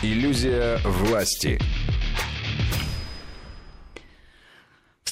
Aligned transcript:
Иллюзия 0.00 0.78
власти. 0.84 1.58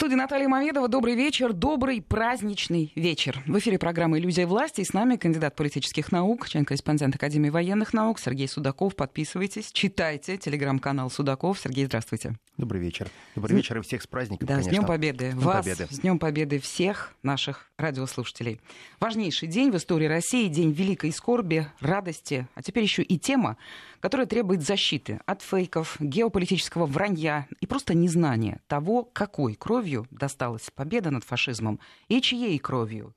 Студии 0.07 0.19
Наталья 0.19 0.47
Мамедова. 0.47 0.87
Добрый 0.87 1.17
вечер, 1.17 1.53
добрый 1.53 2.01
праздничный 2.01 2.93
вечер. 2.95 3.43
В 3.45 3.59
эфире 3.59 3.77
программа 3.77 4.19
«Иллюзия 4.21 4.47
власти» 4.47 4.83
и 4.83 4.85
с 4.85 4.93
нами 4.93 5.17
кандидат 5.17 5.57
политических 5.57 6.13
наук, 6.13 6.49
член-корреспондент 6.49 7.17
Академии 7.17 7.51
военных 7.51 7.93
наук 7.93 8.21
Сергей 8.21 8.47
Судаков. 8.47 8.95
Подписывайтесь, 8.95 9.73
читайте 9.73 10.37
телеграм-канал 10.37 11.11
Судаков. 11.11 11.59
Сергей, 11.59 11.87
здравствуйте. 11.87 12.37
Добрый 12.57 12.81
вечер. 12.81 13.09
Добрый 13.35 13.57
вечер 13.57 13.79
и 13.79 13.83
всех 13.83 14.01
с 14.01 14.07
праздником, 14.07 14.47
Да, 14.47 14.55
конечно. 14.55 14.71
с 14.71 14.77
Днем 14.77 14.87
Победы. 14.87 15.31
С 15.31 15.35
Днем 15.35 15.45
Вас, 15.45 15.57
Победы. 15.65 15.87
с 15.91 15.99
Днем 15.99 16.19
Победы 16.21 16.61
всех 16.61 17.13
наших 17.25 17.69
радиослушателей. 17.77 18.61
Важнейший 19.01 19.49
день 19.49 19.73
в 19.73 19.77
истории 19.77 20.07
России, 20.07 20.47
день 20.47 20.71
великой 20.71 21.13
скорби, 21.13 21.67
радости, 21.81 22.47
а 22.55 22.63
теперь 22.63 22.85
еще 22.85 23.03
и 23.03 23.19
тема, 23.19 23.57
которая 24.01 24.27
требует 24.27 24.63
защиты 24.63 25.21
от 25.27 25.43
фейков, 25.43 25.97
геополитического 25.99 26.87
вранья 26.87 27.49
и 27.61 27.67
просто 27.67 27.93
незнания 27.93 28.61
того, 28.69 29.03
какой 29.13 29.55
кровью 29.55 29.96
досталась 30.11 30.71
победа 30.75 31.11
над 31.11 31.25
фашизмом 31.25 31.81
и 32.09 32.21
чьей 32.21 32.59
кровью. 32.59 33.15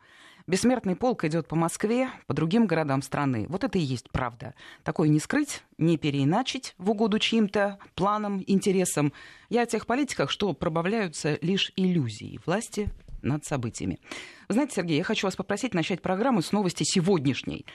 Бессмертный 0.47 0.95
полк 0.95 1.25
идет 1.25 1.47
по 1.47 1.55
Москве, 1.55 2.09
по 2.25 2.33
другим 2.33 2.65
городам 2.65 3.03
страны. 3.03 3.45
Вот 3.49 3.63
это 3.63 3.77
и 3.77 3.81
есть 3.81 4.09
правда. 4.09 4.55
Такое 4.83 5.07
не 5.07 5.19
скрыть, 5.19 5.63
не 5.77 5.97
переиначить 5.97 6.73
в 6.79 6.89
угоду 6.89 7.19
чьим-то 7.19 7.77
планам, 7.93 8.43
интересам. 8.47 9.13
Я 9.49 9.61
о 9.61 9.65
тех 9.67 9.85
политиках, 9.85 10.31
что 10.31 10.53
пробавляются 10.53 11.37
лишь 11.41 11.71
иллюзией 11.75 12.39
власти 12.47 12.89
над 13.21 13.45
событиями. 13.45 13.99
Знаете, 14.47 14.73
Сергей, 14.77 14.97
я 14.97 15.03
хочу 15.03 15.27
вас 15.27 15.35
попросить 15.35 15.75
начать 15.75 16.01
программу 16.01 16.41
с 16.41 16.51
новости 16.51 16.83
сегодняшней. 16.83 17.65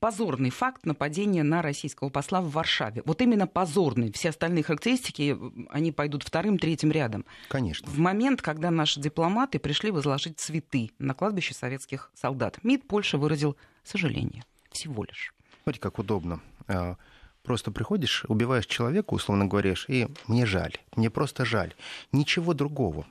Позорный 0.00 0.50
факт 0.50 0.86
нападения 0.86 1.42
на 1.42 1.60
российского 1.60 2.08
посла 2.08 2.40
в 2.40 2.50
Варшаве. 2.50 3.02
Вот 3.04 3.20
именно 3.20 3.46
позорный. 3.48 4.12
Все 4.12 4.28
остальные 4.28 4.62
характеристики, 4.62 5.36
э, 5.36 5.66
они 5.70 5.90
пойдут 5.90 6.22
вторым, 6.22 6.56
третьим 6.58 6.92
рядом. 6.92 7.24
Конечно. 7.48 7.90
В 7.90 7.98
момент, 7.98 8.42
когда 8.42 8.70
наши 8.70 9.00
дипломаты 9.00 9.58
пришли 9.58 9.90
возложить 9.90 10.38
цветы 10.38 10.90
на 11.00 11.14
кладбище 11.14 11.54
советских 11.54 12.12
солдат, 12.14 12.62
МИД 12.62 12.86
Польши 12.86 13.18
выразил 13.18 13.56
сожаление. 13.82 14.44
Всего 14.70 15.02
лишь. 15.02 15.34
Смотрите, 15.64 15.82
как 15.82 15.98
удобно. 15.98 16.40
А, 16.68 16.96
Просто 17.42 17.70
приходишь, 17.70 18.24
убиваешь 18.28 18.66
человека, 18.66 19.14
условно 19.14 19.46
говоришь, 19.46 19.86
и 19.88 20.08
мне 20.26 20.44
жаль, 20.44 20.76
мне 20.94 21.10
просто 21.10 21.44
жаль. 21.44 21.74
Ничего 22.12 22.52
другого. 22.54 23.06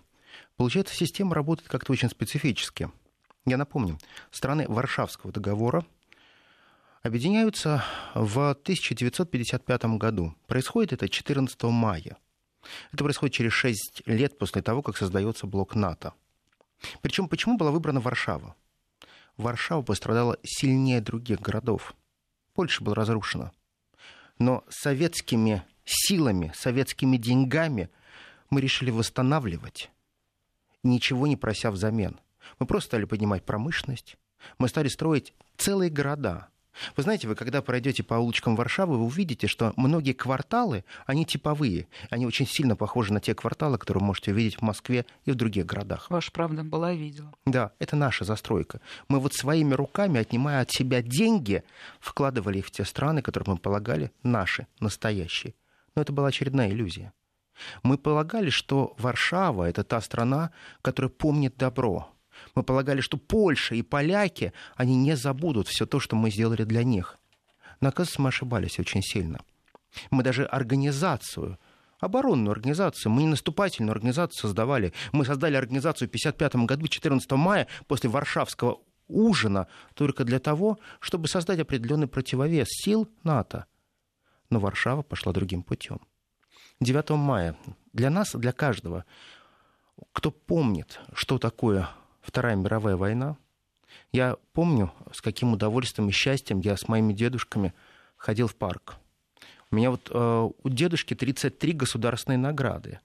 Получается, 0.56 0.96
система 0.96 1.34
работает 1.34 1.70
как-то 1.70 1.92
очень 1.92 2.10
специфически. 2.10 2.92
Я 3.46 3.58
напомню, 3.58 3.98
страны 4.30 4.66
Варшавского 4.68 5.32
договора 5.32 5.84
объединяются 7.02 7.84
в 8.14 8.50
1955 8.52 9.86
году. 9.98 10.36
Происходит 10.48 10.94
это 10.94 11.10
14 11.10 11.64
мая. 11.64 12.18
Это 12.92 13.04
происходит 13.04 13.36
через 13.36 13.54
6 13.54 14.04
лет 14.06 14.38
после 14.38 14.62
того, 14.62 14.82
как 14.82 14.98
создается 14.98 15.48
блок 15.48 15.76
НАТО. 15.76 16.14
Причем 17.02 17.28
почему 17.28 17.58
была 17.58 17.72
выбрана 17.72 18.00
Варшава? 18.00 18.56
Варшава 19.38 19.82
пострадала 19.82 20.38
сильнее 20.44 21.02
других 21.02 21.40
городов. 21.40 21.96
Польша 22.54 22.84
была 22.84 22.96
разрушена. 22.96 23.52
Но 24.38 24.64
советскими 24.70 25.64
силами, 25.86 26.52
советскими 26.56 27.18
деньгами 27.18 27.90
мы 28.50 28.62
решили 28.62 28.90
восстанавливать, 28.90 29.92
ничего 30.84 31.28
не 31.28 31.36
прося 31.36 31.72
взамен. 31.72 32.20
Мы 32.58 32.66
просто 32.66 32.88
стали 32.88 33.06
поднимать 33.06 33.46
промышленность, 33.46 34.18
мы 34.58 34.68
стали 34.68 34.88
строить 34.88 35.34
целые 35.58 35.90
города. 35.90 36.50
Вы 36.96 37.04
знаете, 37.04 37.28
вы 37.28 37.36
когда 37.36 37.62
пройдете 37.62 38.04
по 38.04 38.16
улочкам 38.16 38.56
Варшавы, 38.56 38.98
вы 38.98 39.06
увидите, 39.06 39.48
что 39.48 39.74
многие 39.76 40.14
кварталы, 40.14 40.86
они 41.06 41.26
типовые. 41.26 41.88
Они 42.10 42.26
очень 42.26 42.48
сильно 42.48 42.76
похожи 42.76 43.12
на 43.14 43.20
те 43.20 43.36
кварталы, 43.36 43.78
которые 43.78 44.02
вы 44.02 44.08
можете 44.08 44.32
увидеть 44.32 44.58
в 44.58 44.62
Москве 44.62 45.06
и 45.26 45.32
в 45.32 45.36
других 45.36 45.66
городах. 45.66 46.10
Ваша 46.10 46.32
правда 46.32 46.64
была, 46.64 46.94
видела. 46.94 47.34
Да, 47.46 47.72
это 47.80 47.96
наша 47.96 48.24
застройка. 48.24 48.82
Мы 49.08 49.20
вот 49.20 49.34
своими 49.34 49.74
руками, 49.74 50.20
отнимая 50.20 50.62
от 50.62 50.72
себя 50.72 51.02
деньги, 51.02 51.64
вкладывали 52.00 52.60
их 52.60 52.68
в 52.68 52.72
те 52.72 52.86
страны, 52.86 53.22
которые 53.22 53.54
мы 53.54 53.58
полагали 53.60 54.12
наши, 54.24 54.68
настоящие. 54.80 55.56
Но 55.96 56.02
это 56.02 56.14
была 56.14 56.28
очередная 56.28 56.70
иллюзия. 56.70 57.14
Мы 57.84 57.98
полагали, 57.98 58.50
что 58.50 58.96
Варшава— 58.98 59.70
это 59.70 59.84
та 59.84 60.02
страна, 60.02 60.52
которая 60.82 61.10
помнит 61.10 61.58
добро. 61.58 62.10
Мы 62.56 62.64
полагали, 62.64 63.02
что 63.02 63.18
Польша 63.18 63.76
и 63.76 63.82
поляки, 63.82 64.54
они 64.76 64.96
не 64.96 65.16
забудут 65.16 65.68
все 65.68 65.86
то, 65.86 66.00
что 66.00 66.16
мы 66.16 66.32
сделали 66.32 66.64
для 66.64 66.84
них. 66.84 67.18
Но, 67.82 67.90
оказывается, 67.90 68.22
мы 68.22 68.30
ошибались 68.30 68.80
очень 68.80 69.02
сильно. 69.02 69.40
Мы 70.12 70.24
даже 70.24 70.46
организацию, 70.46 71.58
оборонную 72.00 72.52
организацию, 72.52 73.12
мы 73.12 73.24
не 73.24 73.28
наступательную 73.28 73.94
организацию 73.94 74.42
создавали. 74.42 74.94
Мы 75.12 75.26
создали 75.26 75.56
организацию 75.56 76.08
в 76.08 76.12
1955 76.12 76.66
году, 76.66 76.88
14 76.88 77.32
мая, 77.32 77.68
после 77.88 78.10
Варшавского 78.10 78.80
ужина, 79.08 79.68
только 79.96 80.24
для 80.24 80.40
того, 80.40 80.80
чтобы 81.00 81.28
создать 81.28 81.60
определенный 81.60 82.08
противовес 82.08 82.68
сил 82.70 83.10
НАТО. 83.24 83.66
Но 84.50 84.60
Варшава 84.60 85.02
пошла 85.02 85.34
другим 85.34 85.64
путем. 85.64 86.00
9 86.80 87.10
мая 87.12 87.58
для 87.94 88.10
нас, 88.10 88.34
для 88.34 88.52
каждого, 88.52 89.06
кто 90.14 90.32
помнит, 90.32 91.02
что 91.14 91.38
такое 91.38 91.90
Вторая 92.30 92.56
мировая 92.56 92.96
война, 92.96 93.38
я 94.12 94.38
помню, 94.54 94.92
с 95.12 95.20
каким 95.20 95.54
удовольствием 95.54 96.10
и 96.10 96.12
счастьем 96.12 96.60
я 96.60 96.78
с 96.78 96.88
моими 96.88 97.12
дедушками 97.12 97.74
ходил 98.18 98.46
в 98.46 98.56
парк. 98.56 98.98
У 99.72 99.76
меня 99.76 99.90
вот 99.90 100.12
э, 100.14 100.50
у 100.64 100.70
дедушки 100.70 101.16
33 101.16 101.74
государственные 101.74 102.38
награды. 102.38 103.00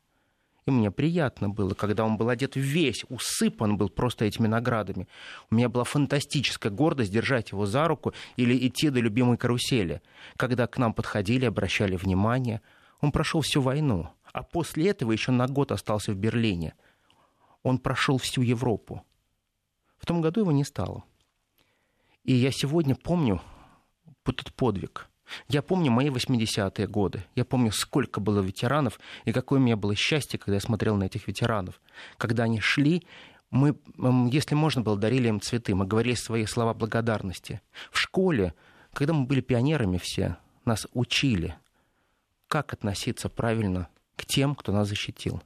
И 0.66 0.70
мне 0.70 0.90
приятно 0.90 1.48
было, 1.48 1.72
когда 1.72 2.04
он 2.04 2.18
был 2.18 2.28
одет 2.28 2.54
весь, 2.54 3.06
усыпан 3.08 3.78
был 3.78 3.88
просто 3.88 4.26
этими 4.26 4.46
наградами. 4.46 5.08
У 5.50 5.54
меня 5.54 5.70
была 5.70 5.84
фантастическая 5.84 6.70
гордость 6.70 7.10
держать 7.10 7.52
его 7.52 7.64
за 7.64 7.88
руку 7.88 8.12
или 8.36 8.68
идти 8.68 8.90
до 8.90 9.00
любимой 9.00 9.38
карусели. 9.38 10.02
Когда 10.36 10.66
к 10.66 10.76
нам 10.76 10.92
подходили, 10.92 11.46
обращали 11.46 11.96
внимание. 11.96 12.60
Он 13.00 13.10
прошел 13.10 13.40
всю 13.40 13.62
войну, 13.62 14.10
а 14.34 14.42
после 14.42 14.90
этого 14.90 15.12
еще 15.12 15.32
на 15.32 15.46
год 15.46 15.72
остался 15.72 16.12
в 16.12 16.16
Берлине. 16.16 16.74
Он 17.62 17.78
прошел 17.78 18.18
всю 18.18 18.42
Европу. 18.42 19.02
В 20.04 20.06
том 20.06 20.20
году 20.20 20.41
его 20.41 20.53
не 20.53 20.65
стало. 20.65 21.03
И 22.25 22.34
я 22.34 22.50
сегодня 22.50 22.94
помню 22.94 23.41
этот 24.26 24.53
подвиг. 24.53 25.09
Я 25.48 25.62
помню 25.62 25.91
мои 25.91 26.10
80-е 26.10 26.87
годы. 26.87 27.25
Я 27.34 27.47
помню, 27.47 27.72
сколько 27.72 28.20
было 28.20 28.43
ветеранов, 28.43 29.00
и 29.25 29.32
какое 29.32 29.59
у 29.59 29.62
меня 29.62 29.78
было 29.78 29.94
счастье, 29.94 30.38
когда 30.38 30.56
я 30.56 30.60
смотрел 30.60 30.97
на 30.97 31.04
этих 31.04 31.26
ветеранов. 31.26 31.81
Когда 32.19 32.43
они 32.43 32.60
шли, 32.60 33.06
мы, 33.48 33.78
если 34.31 34.54
можно 34.54 34.82
было, 34.82 34.98
дарили 34.98 35.28
им 35.28 35.41
цветы. 35.41 35.75
Мы 35.75 35.87
говорили 35.87 36.16
свои 36.16 36.44
слова 36.44 36.75
благодарности. 36.75 37.62
В 37.91 37.98
школе, 37.98 38.53
когда 38.93 39.14
мы 39.14 39.25
были 39.25 39.41
пионерами 39.41 39.97
все, 39.97 40.37
нас 40.66 40.87
учили, 40.93 41.56
как 42.48 42.75
относиться 42.75 43.31
правильно 43.31 43.88
к 44.16 44.26
тем, 44.26 44.54
кто 44.54 44.70
нас 44.70 44.87
защитил. 44.87 45.43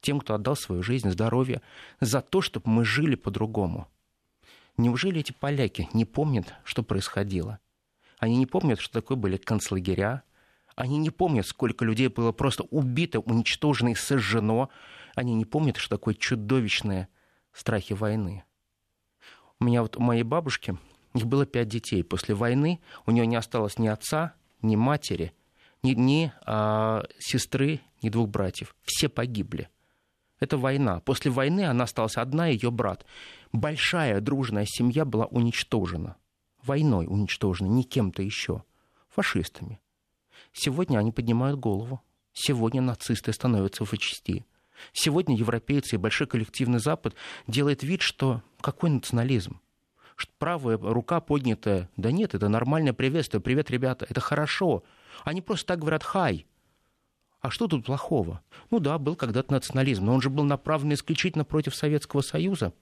Тем, 0.00 0.20
кто 0.20 0.34
отдал 0.34 0.56
свою 0.56 0.82
жизнь, 0.82 1.10
здоровье, 1.10 1.60
за 2.00 2.20
то, 2.22 2.40
чтобы 2.40 2.70
мы 2.70 2.84
жили 2.84 3.14
по-другому. 3.14 3.88
Неужели 4.76 5.20
эти 5.20 5.32
поляки 5.32 5.88
не 5.92 6.04
помнят, 6.04 6.54
что 6.64 6.82
происходило? 6.82 7.58
Они 8.18 8.36
не 8.36 8.46
помнят, 8.46 8.80
что 8.80 8.92
такое 8.92 9.16
были 9.16 9.36
концлагеря. 9.36 10.22
Они 10.74 10.98
не 10.98 11.10
помнят, 11.10 11.46
сколько 11.46 11.84
людей 11.84 12.08
было 12.08 12.32
просто 12.32 12.64
убито, 12.64 13.20
уничтожено 13.20 13.90
и 13.90 13.94
сожжено. 13.94 14.70
Они 15.14 15.34
не 15.34 15.44
помнят, 15.44 15.76
что 15.76 15.96
такое 15.96 16.14
чудовищные 16.14 17.08
страхи 17.52 17.92
войны. 17.92 18.44
У 19.58 19.64
меня 19.64 19.82
вот 19.82 19.96
у 19.96 20.00
моей 20.00 20.22
бабушки, 20.22 20.78
их 21.14 21.26
было 21.26 21.44
пять 21.44 21.68
детей. 21.68 22.02
После 22.02 22.34
войны 22.34 22.80
у 23.04 23.10
нее 23.10 23.26
не 23.26 23.36
осталось 23.36 23.78
ни 23.78 23.88
отца, 23.88 24.34
ни 24.62 24.76
матери, 24.76 25.34
ни, 25.82 25.92
ни 25.92 26.32
а, 26.46 27.04
сестры, 27.18 27.80
ни 28.02 28.08
двух 28.08 28.28
братьев. 28.28 28.74
Все 28.84 29.08
погибли. 29.08 29.68
Это 30.40 30.56
война. 30.56 31.00
После 31.00 31.30
войны 31.30 31.66
она 31.66 31.84
осталась 31.84 32.16
одна, 32.16 32.46
ее 32.46 32.70
брат. 32.70 33.04
Большая 33.52 34.20
дружная 34.20 34.64
семья 34.66 35.04
была 35.04 35.26
уничтожена. 35.26 36.16
Войной 36.62 37.06
уничтожена, 37.06 37.68
не 37.68 37.84
кем-то 37.84 38.22
еще. 38.22 38.64
Фашистами. 39.10 39.80
Сегодня 40.52 40.98
они 40.98 41.12
поднимают 41.12 41.58
голову. 41.60 42.00
Сегодня 42.32 42.80
нацисты 42.80 43.32
становятся 43.32 43.84
в 43.84 43.96
части. 43.98 44.46
Сегодня 44.92 45.36
европейцы 45.36 45.96
и 45.96 45.98
большой 45.98 46.26
коллективный 46.26 46.78
Запад 46.78 47.14
делает 47.46 47.82
вид, 47.82 48.00
что 48.00 48.42
какой 48.60 48.90
национализм? 48.90 49.60
Что 50.16 50.32
правая 50.38 50.78
рука 50.78 51.20
поднятая. 51.20 51.90
Да 51.96 52.10
нет, 52.10 52.34
это 52.34 52.48
нормальное 52.48 52.92
приветствие. 52.94 53.42
Привет, 53.42 53.70
ребята, 53.70 54.06
это 54.08 54.20
хорошо. 54.20 54.84
Они 55.24 55.42
просто 55.42 55.66
так 55.66 55.80
говорят 55.80 56.02
«хай». 56.02 56.46
А 57.40 57.50
что 57.50 57.66
тут 57.68 57.86
плохого? 57.86 58.42
Ну 58.70 58.80
да, 58.80 58.98
был 58.98 59.16
когда-то 59.16 59.52
национализм, 59.52 60.04
но 60.04 60.14
он 60.14 60.20
же 60.20 60.28
был 60.28 60.44
направлен 60.44 60.92
исключительно 60.92 61.44
против 61.44 61.74
Советского 61.74 62.20
Союза. 62.20 62.72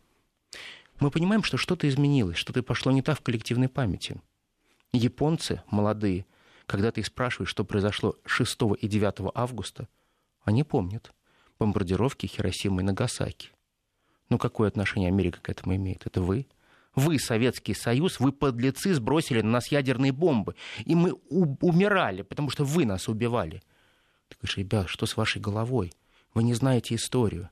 Мы 0.99 1.11
понимаем, 1.11 1.45
что 1.45 1.57
что-то 1.57 1.89
изменилось, 1.89 2.39
что-то 2.39 2.63
пошло 2.63 2.91
не 2.91 3.03
так 3.03 3.19
в 3.19 3.23
коллективной 3.23 3.69
памяти. 3.69 4.21
Японцы 4.93 5.63
молодые 5.71 6.27
Когда 6.67 6.91
ты 6.91 7.01
их 7.01 7.07
спрашиваешь, 7.07 7.49
что 7.49 7.65
произошло 7.65 8.17
6 8.27 8.59
и 8.81 8.89
9 8.89 9.33
августа, 9.35 9.89
они 10.43 10.65
помнят 10.65 11.13
бомбардировки 11.59 12.27
Хиросимы 12.27 12.83
и 12.83 12.85
Нагасаки. 12.85 13.51
Ну, 14.29 14.39
какое 14.39 14.69
отношение 14.69 15.09
Америка 15.09 15.41
к 15.41 15.49
этому 15.49 15.77
имеет? 15.77 16.07
Это 16.07 16.21
вы? 16.21 16.47
Вы, 16.95 17.19
Советский 17.19 17.75
Союз, 17.75 18.21
вы 18.21 18.33
подлецы 18.33 18.93
сбросили 18.93 19.41
на 19.41 19.51
нас 19.53 19.69
ядерные 19.69 20.13
бомбы. 20.13 20.57
И 20.85 20.95
мы 20.95 21.13
умирали, 21.31 22.23
потому 22.23 22.51
что 22.51 22.65
вы 22.65 22.85
нас 22.85 23.09
убивали. 23.09 23.63
Ты 24.29 24.37
говоришь, 24.41 24.57
ребят, 24.57 24.89
что 24.89 25.07
с 25.07 25.17
вашей 25.17 25.41
головой? 25.41 25.93
Вы 26.35 26.43
не 26.43 26.55
знаете 26.55 26.95
историю. 26.95 27.51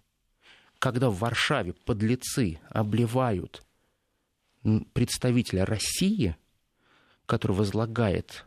Когда 0.78 1.08
в 1.10 1.18
Варшаве 1.18 1.72
подлецы 1.72 2.60
обливают 2.68 3.62
представителя 4.92 5.64
России, 5.64 6.36
который 7.24 7.52
возлагает 7.52 8.44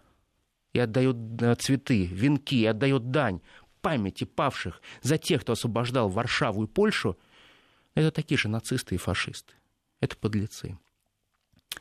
и 0.74 0.80
отдает 0.80 1.16
э, 1.42 1.56
цветы, 1.56 2.06
венки, 2.06 2.56
и 2.56 2.66
отдает 2.66 3.12
дань 3.12 3.42
памяти 3.82 4.26
павших 4.26 4.82
за 5.02 5.18
тех, 5.18 5.42
кто 5.42 5.54
освобождал 5.54 6.10
Варшаву 6.10 6.64
и 6.64 6.68
Польшу, 6.68 7.18
это 7.96 8.12
такие 8.12 8.38
же 8.38 8.50
нацисты 8.50 8.96
и 8.96 8.98
фашисты. 8.98 9.54
Это 10.00 10.16
подлецы. 10.18 10.78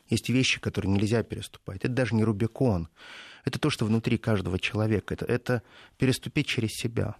Есть 0.07 0.29
вещи, 0.29 0.59
которые 0.59 0.91
нельзя 0.91 1.23
переступать. 1.23 1.77
Это 1.83 1.89
даже 1.89 2.15
не 2.15 2.23
Рубикон. 2.23 2.89
Это 3.45 3.59
то, 3.59 3.69
что 3.69 3.85
внутри 3.85 4.17
каждого 4.17 4.59
человека. 4.59 5.13
Это, 5.13 5.25
это 5.25 5.63
переступить 5.97 6.47
через 6.47 6.73
себя. 6.73 7.15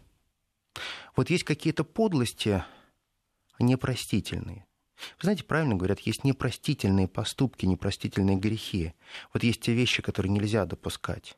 Вот 1.16 1.30
есть 1.30 1.44
какие-то 1.44 1.84
подлости 1.84 2.64
непростительные. 3.60 4.66
Вы 5.18 5.24
знаете, 5.24 5.44
правильно 5.44 5.76
говорят, 5.76 6.00
есть 6.02 6.24
непростительные 6.24 7.08
поступки, 7.08 7.66
непростительные 7.66 8.38
грехи. 8.38 8.94
Вот 9.34 9.44
есть 9.44 9.62
те 9.62 9.74
вещи, 9.74 10.02
которые 10.02 10.32
нельзя 10.32 10.66
допускать. 10.66 11.38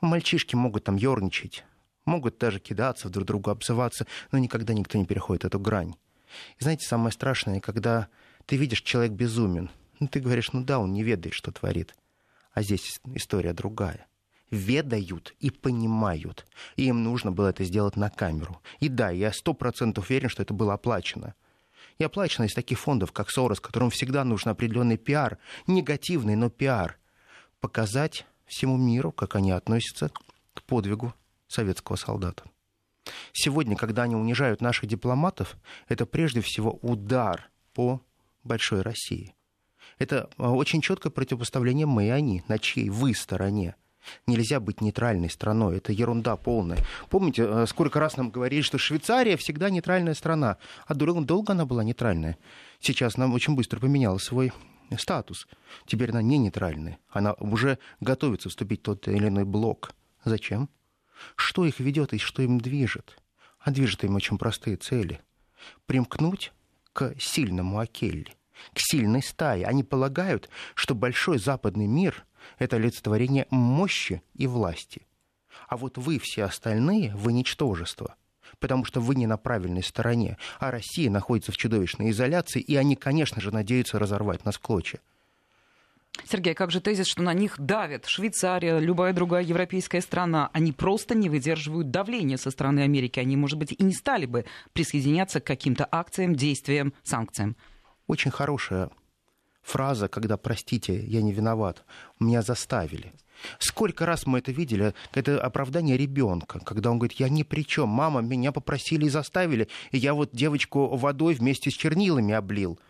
Мальчишки 0.00 0.54
могут 0.54 0.84
там 0.84 0.96
ерничать, 0.96 1.64
могут 2.04 2.38
даже 2.38 2.60
кидаться, 2.60 3.08
друг 3.08 3.26
другу 3.26 3.50
обзываться, 3.50 4.06
но 4.32 4.38
никогда 4.38 4.74
никто 4.74 4.98
не 4.98 5.06
переходит 5.06 5.44
эту 5.44 5.58
грань. 5.58 5.94
И 6.58 6.62
знаете, 6.62 6.86
самое 6.86 7.12
страшное, 7.12 7.60
когда 7.60 8.08
ты 8.46 8.56
видишь, 8.56 8.82
человек 8.82 9.12
безумен, 9.12 9.70
ну, 10.00 10.08
ты 10.08 10.20
говоришь, 10.20 10.52
ну 10.52 10.64
да, 10.64 10.78
он 10.78 10.92
не 10.92 11.02
ведает, 11.02 11.34
что 11.34 11.52
творит. 11.52 11.94
А 12.52 12.62
здесь 12.62 13.00
история 13.14 13.52
другая. 13.52 14.06
Ведают 14.50 15.34
и 15.38 15.50
понимают. 15.50 16.46
И 16.76 16.86
им 16.86 17.04
нужно 17.04 17.30
было 17.30 17.48
это 17.48 17.62
сделать 17.64 17.96
на 17.96 18.10
камеру. 18.10 18.60
И 18.80 18.88
да, 18.88 19.10
я 19.10 19.32
сто 19.32 19.54
процентов 19.54 20.10
уверен, 20.10 20.28
что 20.28 20.42
это 20.42 20.54
было 20.54 20.74
оплачено. 20.74 21.34
И 21.98 22.04
оплачено 22.04 22.46
из 22.46 22.54
таких 22.54 22.80
фондов, 22.80 23.12
как 23.12 23.30
Сорос, 23.30 23.60
которым 23.60 23.90
всегда 23.90 24.24
нужен 24.24 24.50
определенный 24.50 24.96
пиар, 24.96 25.38
негативный, 25.66 26.34
но 26.34 26.48
пиар. 26.48 26.98
Показать 27.60 28.26
всему 28.46 28.76
миру, 28.76 29.12
как 29.12 29.36
они 29.36 29.52
относятся 29.52 30.10
к 30.54 30.62
подвигу 30.62 31.14
советского 31.46 31.96
солдата. 31.96 32.44
Сегодня, 33.32 33.76
когда 33.76 34.04
они 34.04 34.16
унижают 34.16 34.60
наших 34.60 34.86
дипломатов, 34.86 35.56
это 35.88 36.06
прежде 36.06 36.40
всего 36.40 36.78
удар 36.82 37.50
по 37.74 38.00
большой 38.42 38.82
России. 38.82 39.34
Это 40.00 40.30
а, 40.38 40.50
очень 40.50 40.80
четкое 40.80 41.12
противопоставление 41.12 41.86
мы 41.86 42.06
и 42.06 42.08
они, 42.08 42.42
на 42.48 42.58
чьей 42.58 42.88
вы 42.88 43.14
стороне. 43.14 43.76
Нельзя 44.26 44.58
быть 44.58 44.80
нейтральной 44.80 45.28
страной. 45.28 45.76
Это 45.76 45.92
ерунда 45.92 46.36
полная. 46.36 46.78
Помните, 47.10 47.44
а, 47.44 47.66
сколько 47.66 48.00
раз 48.00 48.16
нам 48.16 48.30
говорили, 48.30 48.62
что 48.62 48.78
Швейцария 48.78 49.36
всегда 49.36 49.68
нейтральная 49.68 50.14
страна. 50.14 50.56
А 50.86 50.94
долго 50.94 51.52
она 51.52 51.66
была 51.66 51.84
нейтральная. 51.84 52.38
Сейчас 52.80 53.18
она 53.18 53.28
очень 53.28 53.54
быстро 53.54 53.78
поменяла 53.78 54.16
свой 54.16 54.54
статус. 54.96 55.46
Теперь 55.84 56.10
она 56.10 56.22
не 56.22 56.38
нейтральная. 56.38 56.98
Она 57.10 57.34
уже 57.34 57.78
готовится 58.00 58.48
вступить 58.48 58.80
в 58.80 58.84
тот 58.84 59.06
или 59.06 59.28
иной 59.28 59.44
блок. 59.44 59.92
Зачем? 60.24 60.70
Что 61.36 61.66
их 61.66 61.78
ведет 61.78 62.14
и 62.14 62.18
что 62.18 62.40
им 62.40 62.58
движет? 62.58 63.18
А 63.58 63.70
движет 63.70 64.02
им 64.04 64.14
очень 64.14 64.38
простые 64.38 64.78
цели. 64.78 65.20
Примкнуть 65.84 66.52
к 66.94 67.14
сильному 67.20 67.78
Акелли 67.78 68.39
к 68.72 68.78
сильной 68.78 69.22
стае. 69.22 69.66
Они 69.66 69.82
полагают, 69.82 70.48
что 70.74 70.94
большой 70.94 71.38
западный 71.38 71.86
мир— 71.86 72.24
это 72.58 72.76
олицетворение 72.76 73.46
мощи 73.50 74.22
и 74.34 74.46
власти. 74.46 75.06
А 75.68 75.76
вот 75.76 75.98
вы 75.98 76.18
все 76.18 76.44
остальные, 76.44 77.14
вы 77.14 77.32
ничтожество 77.32 78.16
потому 78.58 78.84
что 78.84 79.00
вы 79.00 79.14
не 79.14 79.26
на 79.26 79.36
правильной 79.36 79.82
стороне, 79.82 80.36
а 80.58 80.70
Россия 80.70 81.10
находится 81.10 81.52
в 81.52 81.56
чудовищной 81.56 82.10
изоляции, 82.10 82.60
и 82.60 82.76
они, 82.76 82.96
конечно 82.96 83.40
же, 83.40 83.52
надеются 83.52 83.98
разорвать 83.98 84.44
нас 84.44 84.56
в 84.56 84.60
клочья. 84.60 85.00
Сергей, 86.28 86.54
как 86.54 86.70
же 86.70 86.80
тезис, 86.80 87.06
что 87.06 87.22
на 87.22 87.32
них 87.32 87.54
давят 87.58 88.06
Швейцария, 88.06 88.78
любая 88.78 89.12
другая 89.12 89.42
европейская 89.42 90.00
страна? 90.00 90.50
Они 90.52 90.72
просто 90.72 91.14
не 91.14 91.28
выдерживают 91.28 91.90
давления 91.90 92.36
со 92.36 92.50
стороны 92.50 92.80
Америки. 92.80 93.20
Они, 93.20 93.36
может 93.36 93.58
быть, 93.58 93.72
и 93.72 93.82
не 93.82 93.94
стали 93.94 94.26
бы 94.26 94.44
присоединяться 94.72 95.40
к 95.40 95.46
каким-то 95.46 95.88
акциям, 95.90 96.34
действиям, 96.34 96.92
санкциям. 97.04 97.56
Очень 98.10 98.32
хорошая 98.32 98.90
фраза, 99.62 100.08
когда 100.08 100.36
«простите, 100.36 101.00
я 101.06 101.22
не 101.22 101.32
виноват, 101.32 101.84
меня 102.18 102.42
заставили». 102.42 103.12
Сколько 103.60 104.04
раз 104.04 104.26
мы 104.26 104.40
это 104.40 104.50
видели, 104.50 104.94
это 105.14 105.40
оправдание 105.40 105.96
ребенка, 105.96 106.58
когда 106.58 106.90
он 106.90 106.98
говорит, 106.98 107.20
я 107.20 107.28
ни 107.28 107.44
при 107.44 107.64
чем, 107.64 107.88
мама, 107.88 108.20
меня 108.20 108.50
попросили 108.50 109.04
и 109.06 109.10
заставили, 109.10 109.68
и 109.92 109.98
я 109.98 110.14
вот 110.14 110.30
девочку 110.32 110.96
водой 110.96 111.34
вместе 111.34 111.70
с 111.70 111.74
чернилами 111.74 112.34
облил. 112.34 112.80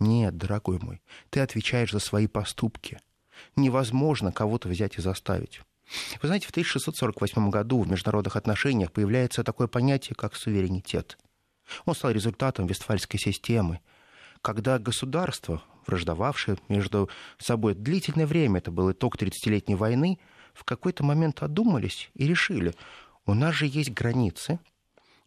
Нет, 0.00 0.36
дорогой 0.36 0.80
мой, 0.80 1.00
ты 1.30 1.38
отвечаешь 1.38 1.92
за 1.92 2.00
свои 2.00 2.26
поступки. 2.26 2.98
Невозможно 3.54 4.32
кого-то 4.32 4.68
взять 4.68 4.98
и 4.98 5.02
заставить. 5.02 5.60
Вы 6.20 6.26
знаете, 6.26 6.48
в 6.48 6.50
1648 6.50 7.48
году 7.48 7.80
в 7.82 7.88
международных 7.88 8.34
отношениях 8.34 8.90
появляется 8.90 9.44
такое 9.44 9.68
понятие, 9.68 10.16
как 10.16 10.34
суверенитет. 10.34 11.16
Он 11.84 11.94
стал 11.94 12.10
результатом 12.10 12.66
Вестфальской 12.66 13.20
системы, 13.20 13.78
когда 14.44 14.78
государства, 14.78 15.62
враждовавшие 15.86 16.58
между 16.68 17.08
собой 17.38 17.74
длительное 17.74 18.26
время, 18.26 18.58
это 18.58 18.70
был 18.70 18.92
итог 18.92 19.16
30-летней 19.16 19.74
войны, 19.74 20.18
в 20.52 20.64
какой-то 20.64 21.02
момент 21.02 21.42
одумались 21.42 22.10
и 22.12 22.26
решили, 22.26 22.74
у 23.24 23.32
нас 23.32 23.54
же 23.54 23.66
есть 23.66 23.92
границы, 23.92 24.58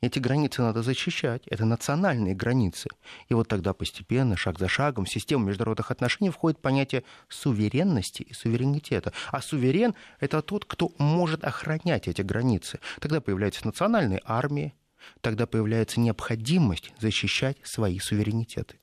эти 0.01 0.19
границы 0.19 0.61
надо 0.61 0.83
защищать, 0.83 1.47
это 1.47 1.65
национальные 1.65 2.35
границы. 2.35 2.89
И 3.27 3.33
вот 3.33 3.47
тогда 3.47 3.73
постепенно, 3.73 4.37
шаг 4.37 4.59
за 4.59 4.67
шагом, 4.67 5.05
в 5.05 5.09
систему 5.09 5.47
международных 5.47 5.89
отношений 5.89 6.29
входит 6.29 6.61
понятие 6.61 7.03
суверенности 7.27 8.21
и 8.21 8.33
суверенитета. 8.33 9.13
А 9.31 9.41
суверен— 9.41 9.95
это 10.19 10.43
тот, 10.43 10.65
кто 10.65 10.91
может 10.99 11.43
охранять 11.43 12.07
эти 12.07 12.21
границы. 12.21 12.79
Тогда 13.01 13.19
появляются 13.19 13.65
национальные 13.65 14.21
армии, 14.23 14.75
тогда 15.21 15.47
появляется 15.47 15.99
необходимость 15.99 16.93
защищать 16.99 17.57
свои 17.63 17.97
суверенитеты. 17.97 18.77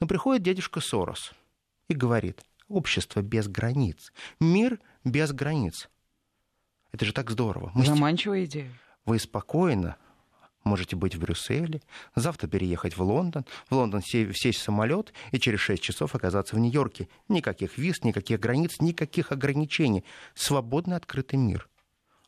Но 0.00 0.06
приходит 0.06 0.42
дядюшка 0.42 0.80
Сорос 0.80 1.32
и 1.88 1.94
говорит, 1.94 2.44
общество 2.68 3.20
без 3.20 3.48
границ, 3.48 4.12
мир 4.40 4.80
без 5.04 5.32
границ. 5.32 5.88
Это 6.92 7.04
же 7.04 7.12
так 7.12 7.30
здорово. 7.30 7.70
Мы 7.74 7.84
Заманчивая 7.84 8.44
идея. 8.44 8.70
Вы 9.04 9.18
спокойно 9.18 9.96
можете 10.64 10.96
быть 10.96 11.14
в 11.14 11.20
Брюсселе, 11.20 11.80
завтра 12.14 12.46
переехать 12.46 12.96
в 12.96 13.02
Лондон, 13.02 13.44
в 13.68 13.74
Лондон 13.74 14.02
сесть 14.02 14.58
в 14.58 14.62
самолет 14.62 15.12
и 15.32 15.38
через 15.38 15.60
6 15.60 15.82
часов 15.82 16.14
оказаться 16.14 16.56
в 16.56 16.58
Нью-Йорке. 16.58 17.08
Никаких 17.28 17.78
виз, 17.78 18.04
никаких 18.04 18.38
границ, 18.38 18.80
никаких 18.80 19.32
ограничений. 19.32 20.04
Свободный 20.34 20.96
открытый 20.96 21.38
мир. 21.38 21.68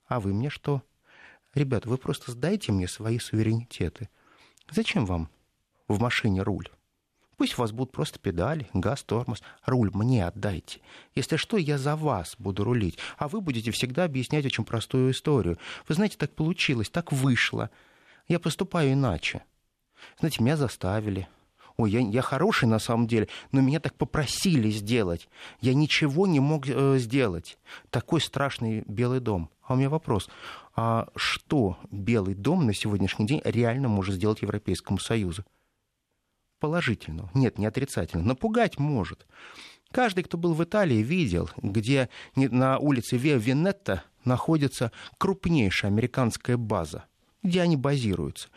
А 0.06 0.20
вы 0.20 0.32
мне 0.32 0.50
что? 0.50 0.82
Ребята, 1.54 1.88
вы 1.88 1.98
просто 1.98 2.30
сдайте 2.32 2.72
мне 2.72 2.88
свои 2.88 3.18
суверенитеты. 3.18 4.08
Зачем 4.70 5.04
вам 5.04 5.28
в 5.88 6.00
машине 6.00 6.42
руль? 6.42 6.68
Пусть 7.40 7.56
у 7.56 7.62
вас 7.62 7.72
будут 7.72 7.90
просто 7.90 8.18
педали, 8.18 8.68
газ, 8.74 9.02
тормоз. 9.02 9.42
Руль 9.64 9.90
мне 9.94 10.26
отдайте. 10.26 10.80
Если 11.14 11.36
что, 11.36 11.56
я 11.56 11.78
за 11.78 11.96
вас 11.96 12.34
буду 12.38 12.64
рулить. 12.64 12.98
А 13.16 13.28
вы 13.28 13.40
будете 13.40 13.70
всегда 13.70 14.04
объяснять 14.04 14.44
очень 14.44 14.62
простую 14.62 15.12
историю. 15.12 15.56
Вы 15.88 15.94
знаете, 15.94 16.18
так 16.18 16.34
получилось, 16.34 16.90
так 16.90 17.12
вышло. 17.12 17.70
Я 18.28 18.40
поступаю 18.40 18.92
иначе. 18.92 19.42
Знаете, 20.18 20.42
меня 20.42 20.58
заставили. 20.58 21.28
Ой, 21.78 21.90
я, 21.90 22.00
я 22.00 22.20
хороший 22.20 22.68
на 22.68 22.78
самом 22.78 23.06
деле, 23.06 23.26
но 23.52 23.62
меня 23.62 23.80
так 23.80 23.94
попросили 23.94 24.68
сделать. 24.68 25.26
Я 25.62 25.72
ничего 25.72 26.26
не 26.26 26.40
мог 26.40 26.68
э, 26.68 26.98
сделать. 26.98 27.56
Такой 27.88 28.20
страшный 28.20 28.82
Белый 28.86 29.20
дом. 29.20 29.48
А 29.62 29.72
у 29.72 29.76
меня 29.76 29.88
вопрос. 29.88 30.28
А 30.76 31.08
что 31.16 31.78
Белый 31.90 32.34
дом 32.34 32.66
на 32.66 32.74
сегодняшний 32.74 33.26
день 33.26 33.40
реально 33.44 33.88
может 33.88 34.16
сделать 34.16 34.42
Европейскому 34.42 34.98
Союзу? 34.98 35.42
Положительного. 36.60 37.30
Нет, 37.34 37.58
не 37.58 37.66
отрицательного. 37.66 38.28
Напугать 38.28 38.78
может. 38.78 39.26
Каждый, 39.90 40.22
кто 40.22 40.38
был 40.38 40.54
в 40.54 40.62
Италии, 40.62 41.02
видел, 41.02 41.50
где 41.56 42.08
на 42.36 42.78
улице 42.78 43.16
Виа 43.16 43.40
находится 44.24 44.92
крупнейшая 45.18 45.90
американская 45.90 46.56
база, 46.56 47.06
где 47.42 47.62
они 47.62 47.76
базируются. 47.76 48.48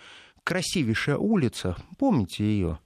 Красивейшая 0.43 1.17
улица, 1.17 1.77
помните 1.97 2.43
ее? 2.43 2.79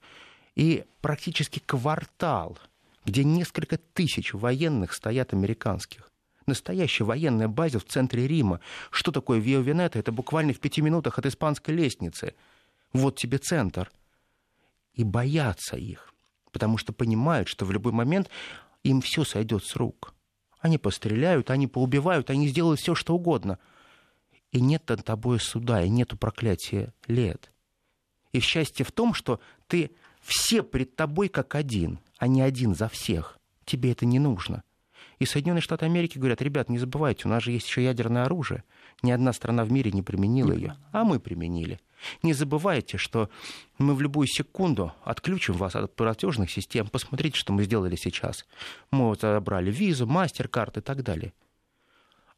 И 0.55 0.85
практически 1.01 1.59
квартал, 1.59 2.57
где 3.03 3.23
несколько 3.23 3.77
тысяч 3.77 4.33
военных 4.33 4.93
стоят 4.93 5.33
американских. 5.33 6.09
Настоящая 6.45 7.03
военная 7.03 7.49
база 7.49 7.79
в 7.79 7.85
центре 7.85 8.27
Рима. 8.27 8.61
Что 8.89 9.11
такое 9.11 9.39
Вио 9.39 9.59
Венето? 9.59 9.99
Это 9.99 10.13
буквально 10.13 10.53
в 10.53 10.59
пяти 10.59 10.81
минутах 10.81 11.19
от 11.19 11.25
испанской 11.25 11.75
лестницы. 11.75 12.35
Вот 12.93 13.17
тебе 13.17 13.37
центр. 13.37 13.91
И 14.97 15.03
боятся 15.03 15.77
их, 15.77 16.13
потому 16.51 16.77
что 16.77 16.91
понимают, 16.91 17.47
что 17.47 17.65
в 17.65 17.71
любой 17.71 17.93
момент 17.93 18.29
им 18.83 19.01
все 19.01 19.23
сойдет 19.23 19.63
с 19.63 19.75
рук. 19.75 20.13
Они 20.59 20.79
постреляют, 20.79 21.51
они 21.51 21.67
поубивают, 21.67 22.31
они 22.31 22.47
сделают 22.47 22.79
все, 22.79 22.95
что 22.95 23.13
угодно. 23.13 23.59
И 24.51 24.59
нет 24.59 24.89
над 24.89 25.05
тобой 25.05 25.39
суда, 25.39 25.83
и 25.83 25.89
нету 25.89 26.17
проклятия 26.17 26.93
лет. 27.05 27.51
И 28.31 28.39
счастье 28.39 28.83
в 28.83 28.91
том, 28.91 29.13
что 29.13 29.39
ты 29.67 29.91
все 30.19 30.63
пред 30.63 30.95
тобой 30.95 31.29
как 31.29 31.53
один, 31.53 31.99
а 32.17 32.27
не 32.27 32.41
один 32.41 32.73
за 32.73 32.89
всех. 32.89 33.37
Тебе 33.65 33.91
это 33.91 34.07
не 34.07 34.17
нужно. 34.17 34.63
И 35.19 35.25
Соединенные 35.25 35.61
Штаты 35.61 35.85
Америки 35.85 36.17
говорят, 36.17 36.41
ребят, 36.41 36.69
не 36.69 36.77
забывайте, 36.77 37.23
у 37.25 37.29
нас 37.29 37.43
же 37.43 37.51
есть 37.51 37.67
еще 37.67 37.83
ядерное 37.83 38.23
оружие. 38.23 38.63
Ни 39.01 39.11
одна 39.11 39.33
страна 39.33 39.65
в 39.65 39.71
мире 39.71 39.91
не 39.91 40.01
применила 40.01 40.51
ее, 40.51 40.77
а 40.91 41.03
мы 41.03 41.19
применили. 41.19 41.79
Не 42.23 42.33
забывайте, 42.33 42.97
что 42.97 43.29
мы 43.77 43.95
в 43.95 44.01
любую 44.01 44.27
секунду 44.27 44.93
отключим 45.03 45.55
вас 45.55 45.75
от 45.75 45.95
платежных 45.95 46.51
систем. 46.51 46.87
Посмотрите, 46.87 47.37
что 47.37 47.53
мы 47.53 47.63
сделали 47.63 47.95
сейчас. 47.95 48.45
Мы 48.91 49.05
вот 49.05 49.21
забрали 49.21 49.71
визу, 49.71 50.05
мастер-карт 50.05 50.77
и 50.77 50.81
так 50.81 51.03
далее. 51.03 51.33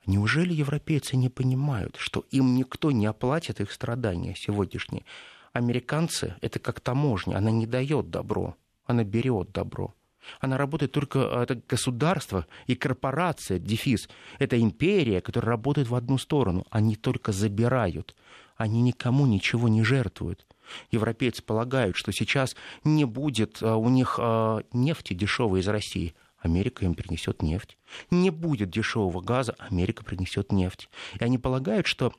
Неужели 0.05 0.53
европейцы 0.53 1.17
не 1.17 1.29
понимают, 1.29 1.97
что 1.97 2.25
им 2.31 2.55
никто 2.55 2.91
не 2.91 3.05
оплатит 3.05 3.59
их 3.59 3.71
страдания 3.71 4.33
сегодняшние? 4.35 5.03
Американцы— 5.51 6.35
это 6.41 6.59
как 6.59 6.79
таможня, 6.79 7.35
она 7.37 7.51
не 7.51 7.67
дает 7.67 8.09
добро, 8.09 8.55
она 8.85 9.03
берет 9.03 9.51
добро. 9.51 9.93
Она 10.39 10.57
работает 10.57 10.91
только, 10.91 11.19
это 11.19 11.61
государство 11.67 12.45
и 12.67 12.75
корпорация, 12.75 13.59
дефис. 13.59 14.09
Это 14.37 14.59
империя, 14.59 15.21
которая 15.21 15.51
работает 15.51 15.87
в 15.87 15.95
одну 15.95 16.17
сторону. 16.17 16.65
Они 16.69 16.95
только 16.95 17.31
забирают. 17.31 18.15
Они 18.57 18.81
никому 18.81 19.25
ничего 19.25 19.67
не 19.67 19.83
жертвуют. 19.83 20.45
Европейцы 20.91 21.41
полагают, 21.41 21.95
что 21.95 22.11
сейчас 22.11 22.55
не 22.83 23.05
будет 23.05 23.59
а, 23.61 23.75
у 23.75 23.89
них 23.89 24.17
а, 24.19 24.61
нефти 24.73 25.13
дешевой 25.13 25.61
из 25.61 25.67
России. 25.67 26.13
Америка 26.39 26.85
им 26.85 26.93
принесет 26.93 27.41
нефть. 27.41 27.77
Не 28.11 28.29
будет 28.29 28.69
дешевого 28.69 29.21
газа, 29.21 29.55
Америка 29.59 30.03
принесет 30.03 30.51
нефть. 30.51 30.89
И 31.19 31.23
они 31.23 31.37
полагают, 31.37 31.85
что 31.87 32.13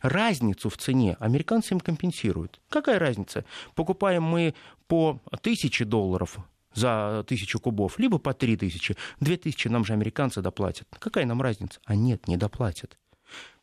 разницу 0.00 0.68
в 0.70 0.76
цене 0.76 1.16
американцы 1.20 1.74
им 1.74 1.80
компенсируют. 1.80 2.60
Какая 2.68 2.98
разница? 2.98 3.44
Покупаем 3.74 4.22
мы 4.22 4.54
по 4.86 5.20
тысяче 5.42 5.84
долларов 5.84 6.38
за 6.76 7.24
тысячу 7.26 7.58
кубов, 7.58 7.98
либо 7.98 8.18
по 8.18 8.32
три 8.34 8.56
тысячи. 8.56 8.96
Две 9.18 9.36
тысячи 9.36 9.66
нам 9.66 9.84
же 9.84 9.94
американцы 9.94 10.42
доплатят. 10.42 10.86
Какая 10.98 11.26
нам 11.26 11.42
разница? 11.42 11.80
А 11.84 11.96
нет, 11.96 12.28
не 12.28 12.36
доплатят. 12.36 12.96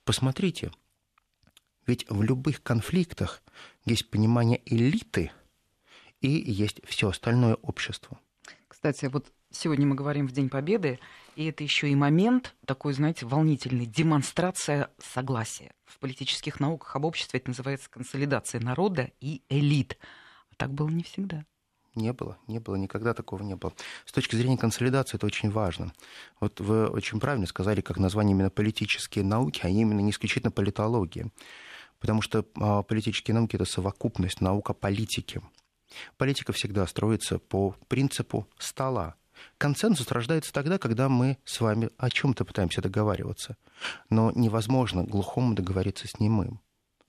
Посмотрите, 0.03 0.72
ведь 1.86 2.05
в 2.10 2.22
любых 2.22 2.62
конфликтах 2.62 3.41
есть 3.86 4.10
понимание 4.10 4.62
элиты 4.65 5.32
и 6.20 6.29
есть 6.29 6.82
все 6.86 7.10
остальное 7.10 7.55
общество. 7.55 8.20
Кстати, 8.67 9.05
вот 9.05 9.32
сегодня 9.51 9.86
мы 9.86 9.96
говорим 9.96 10.27
в 10.27 10.32
День 10.32 10.50
Победы, 10.50 11.00
и 11.36 11.46
это 11.46 11.63
еще 11.63 11.89
и 11.89 11.96
момент 11.96 12.55
такой, 12.65 12.93
знаете, 12.93 13.25
волнительный, 13.25 13.86
демонстрация 13.86 14.89
согласия. 14.98 15.74
В 15.86 16.00
политических 16.00 16.60
науках 16.60 16.96
об 16.96 17.05
обществе 17.05 17.39
это 17.39 17.50
называется 17.50 17.89
консолидация 17.89 18.60
народа 18.60 19.12
и 19.20 19.41
элит. 19.50 19.98
А 20.51 20.55
так 20.55 20.74
было 20.74 20.89
не 20.89 21.03
всегда. 21.03 21.46
Не 21.96 22.12
было, 22.12 22.38
не 22.48 22.60
было, 22.60 22.76
никогда 22.76 23.14
такого 23.14 23.44
не 23.44 23.56
было. 23.56 23.74
С 24.06 24.12
точки 24.12 24.36
зрения 24.36 24.58
консолидации 24.58 25.16
это 25.16 25.28
очень 25.28 25.52
важно. 25.52 25.94
Вот 26.40 26.60
вы 26.60 26.88
очень 26.88 27.20
правильно 27.20 27.46
сказали, 27.46 27.82
как 27.82 27.98
название 27.98 28.34
именно 28.34 28.50
политические 28.50 29.24
науки, 29.24 29.62
а 29.64 29.70
именно 29.70 30.00
не 30.00 30.10
исключительно 30.10 30.52
политология. 30.52 31.30
Потому 32.00 32.22
что 32.22 32.46
а, 32.56 32.82
политические 32.82 33.36
науки— 33.36 33.56
это 33.58 33.66
совокупность 33.66 34.42
наука 34.42 34.74
политики. 34.74 35.42
Политика 36.18 36.52
всегда 36.52 36.88
строится 36.88 37.38
по 37.38 37.76
принципу 37.88 38.48
стола. 38.58 39.16
Консенсус 39.58 40.12
рождается 40.12 40.52
тогда, 40.52 40.78
когда 40.80 41.10
мы 41.10 41.38
с 41.46 41.62
вами 41.62 41.90
о 41.98 42.10
чем-то 42.10 42.44
пытаемся 42.44 42.82
договариваться. 42.82 43.58
Но 44.10 44.32
невозможно 44.32 45.04
глухому 45.04 45.54
договориться 45.54 46.08
с 46.08 46.20
немым. 46.20 46.60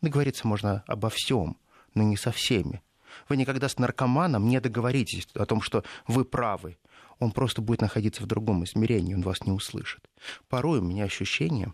Договориться 0.02 0.46
можно 0.46 0.84
обо 0.86 1.08
всем, 1.10 1.56
но 1.94 2.02
не 2.02 2.16
со 2.16 2.30
всеми. 2.30 2.82
Вы 3.28 3.36
никогда 3.36 3.68
с 3.68 3.78
наркоманом 3.78 4.48
не 4.48 4.60
договоритесь 4.60 5.28
о 5.34 5.46
том, 5.46 5.60
что 5.60 5.84
вы 6.06 6.24
правы. 6.24 6.76
Он 7.18 7.30
просто 7.30 7.62
будет 7.62 7.80
находиться 7.80 8.22
в 8.22 8.26
другом 8.26 8.64
измерении, 8.64 9.14
он 9.14 9.22
вас 9.22 9.44
не 9.44 9.52
услышит. 9.52 10.04
Порой 10.48 10.80
у 10.80 10.82
меня 10.82 11.04
ощущение, 11.04 11.72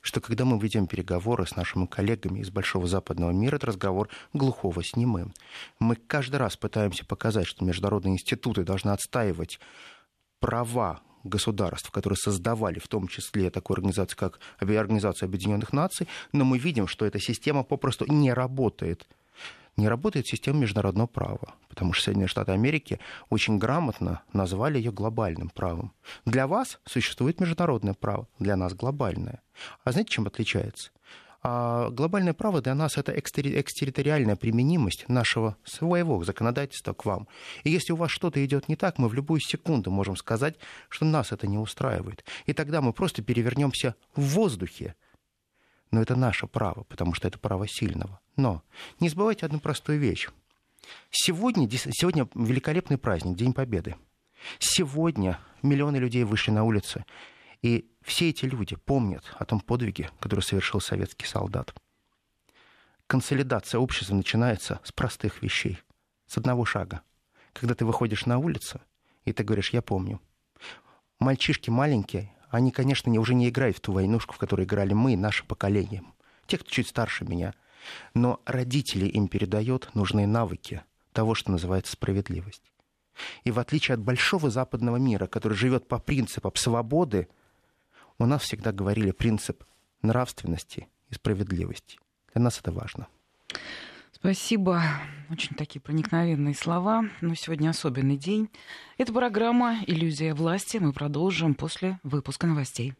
что 0.00 0.20
когда 0.20 0.44
мы 0.44 0.58
ведем 0.58 0.86
переговоры 0.86 1.46
с 1.46 1.56
нашими 1.56 1.86
коллегами 1.86 2.40
из 2.40 2.50
Большого 2.50 2.86
Западного 2.86 3.32
мира, 3.32 3.56
это 3.56 3.66
разговор 3.66 4.08
глухого 4.32 4.82
с 4.82 4.94
немым. 4.94 5.34
Мы 5.80 5.96
каждый 5.96 6.36
раз 6.36 6.56
пытаемся 6.56 7.04
показать, 7.04 7.46
что 7.46 7.64
международные 7.64 8.14
институты 8.14 8.62
должны 8.62 8.90
отстаивать 8.90 9.58
права 10.38 11.00
государств, 11.24 11.90
которые 11.90 12.16
создавали 12.16 12.78
в 12.78 12.88
том 12.88 13.08
числе 13.08 13.50
такую 13.50 13.76
организацию, 13.76 14.16
как 14.16 14.38
Организация 14.58 15.26
Объединенных 15.26 15.72
Наций, 15.72 16.06
но 16.32 16.44
мы 16.44 16.58
видим, 16.58 16.86
что 16.86 17.04
эта 17.04 17.18
система 17.18 17.64
попросту 17.64 18.06
не 18.06 18.32
работает 18.32 19.08
не 19.76 19.88
работает 19.88 20.26
система 20.26 20.60
международного 20.60 21.06
права, 21.06 21.54
потому 21.68 21.92
что 21.92 22.04
Соединенные 22.04 22.28
Штаты 22.28 22.52
Америки 22.52 22.98
очень 23.28 23.58
грамотно 23.58 24.22
назвали 24.32 24.78
ее 24.78 24.92
глобальным 24.92 25.50
правом. 25.50 25.92
Для 26.24 26.46
вас 26.46 26.78
существует 26.84 27.40
международное 27.40 27.94
право, 27.94 28.28
для 28.38 28.56
нас 28.56 28.74
глобальное. 28.74 29.42
А 29.84 29.92
знаете, 29.92 30.10
чем 30.10 30.26
отличается? 30.26 30.90
А 31.48 31.90
глобальное 31.90 32.32
право 32.32 32.60
для 32.60 32.74
нас 32.74 32.96
это 32.96 33.16
экстерриториальная 33.16 34.34
применимость 34.34 35.08
нашего 35.08 35.56
своего 35.62 36.24
законодательства 36.24 36.92
к 36.92 37.04
вам. 37.04 37.28
И 37.62 37.70
если 37.70 37.92
у 37.92 37.96
вас 37.96 38.10
что-то 38.10 38.44
идет 38.44 38.68
не 38.68 38.74
так, 38.74 38.98
мы 38.98 39.08
в 39.08 39.14
любую 39.14 39.40
секунду 39.40 39.92
можем 39.92 40.16
сказать, 40.16 40.56
что 40.88 41.04
нас 41.04 41.30
это 41.30 41.46
не 41.46 41.58
устраивает. 41.58 42.24
И 42.46 42.52
тогда 42.52 42.80
мы 42.80 42.92
просто 42.92 43.22
перевернемся 43.22 43.94
в 44.16 44.22
воздухе, 44.22 44.96
но 45.90 46.02
это 46.02 46.16
наше 46.16 46.46
право, 46.46 46.84
потому 46.84 47.14
что 47.14 47.28
это 47.28 47.38
право 47.38 47.66
сильного. 47.68 48.20
Но 48.36 48.62
не 49.00 49.08
забывайте 49.08 49.46
одну 49.46 49.60
простую 49.60 49.98
вещь. 49.98 50.28
Сегодня, 51.10 51.68
сегодня 51.70 52.28
великолепный 52.34 52.98
праздник, 52.98 53.36
День 53.36 53.52
Победы. 53.52 53.96
Сегодня 54.58 55.38
миллионы 55.62 55.96
людей 55.96 56.24
вышли 56.24 56.50
на 56.50 56.64
улицы, 56.64 57.04
и 57.62 57.90
все 58.02 58.30
эти 58.30 58.44
люди 58.44 58.76
помнят 58.76 59.24
о 59.38 59.44
том 59.44 59.60
подвиге, 59.60 60.10
который 60.20 60.40
совершил 60.40 60.80
советский 60.80 61.26
солдат. 61.26 61.74
Консолидация 63.06 63.78
общества 63.78 64.14
начинается 64.14 64.80
с 64.84 64.92
простых 64.92 65.42
вещей, 65.42 65.78
с 66.26 66.36
одного 66.38 66.64
шага. 66.64 67.02
Когда 67.52 67.74
ты 67.74 67.84
выходишь 67.84 68.26
на 68.26 68.38
улицу, 68.38 68.80
и 69.24 69.32
ты 69.32 69.42
говоришь, 69.42 69.70
я 69.70 69.80
помню. 69.80 70.20
Мальчишки 71.18 71.70
маленькие, 71.70 72.34
они, 72.56 72.70
конечно, 72.70 73.12
уже 73.20 73.34
не 73.34 73.50
играют 73.50 73.76
в 73.76 73.80
ту 73.80 73.92
войнушку, 73.92 74.34
в 74.34 74.38
которой 74.38 74.64
играли 74.64 74.94
мы, 74.94 75.14
наше 75.16 75.44
поколение. 75.44 76.02
Те, 76.46 76.56
кто 76.56 76.70
чуть 76.70 76.88
старше 76.88 77.26
меня. 77.26 77.52
Но 78.14 78.40
родители 78.46 79.06
им 79.06 79.28
передают 79.28 79.94
нужные 79.94 80.26
навыки 80.26 80.82
того, 81.12 81.34
что 81.34 81.50
называется 81.50 81.92
справедливость. 81.92 82.72
И 83.44 83.50
в 83.50 83.58
отличие 83.58 83.94
от 83.94 84.00
большого 84.00 84.50
западного 84.50 84.96
мира, 84.96 85.26
который 85.26 85.52
живет 85.52 85.86
по 85.86 85.98
принципам 85.98 86.52
свободы, 86.54 87.28
у 88.18 88.24
нас 88.24 88.42
всегда 88.42 88.72
говорили 88.72 89.10
принцип 89.10 89.62
нравственности 90.00 90.88
и 91.10 91.14
справедливости. 91.14 91.98
Для 92.32 92.42
нас 92.42 92.58
это 92.58 92.72
важно. 92.72 93.06
Спасибо. 94.26 94.82
Очень 95.30 95.54
такие 95.54 95.80
проникновенные 95.80 96.52
слова. 96.52 97.04
Но 97.20 97.36
сегодня 97.36 97.70
особенный 97.70 98.16
день. 98.16 98.50
Это 98.98 99.12
программа 99.12 99.76
«Иллюзия 99.86 100.34
власти». 100.34 100.78
Мы 100.78 100.92
продолжим 100.92 101.54
после 101.54 102.00
выпуска 102.02 102.48
новостей. 102.48 102.94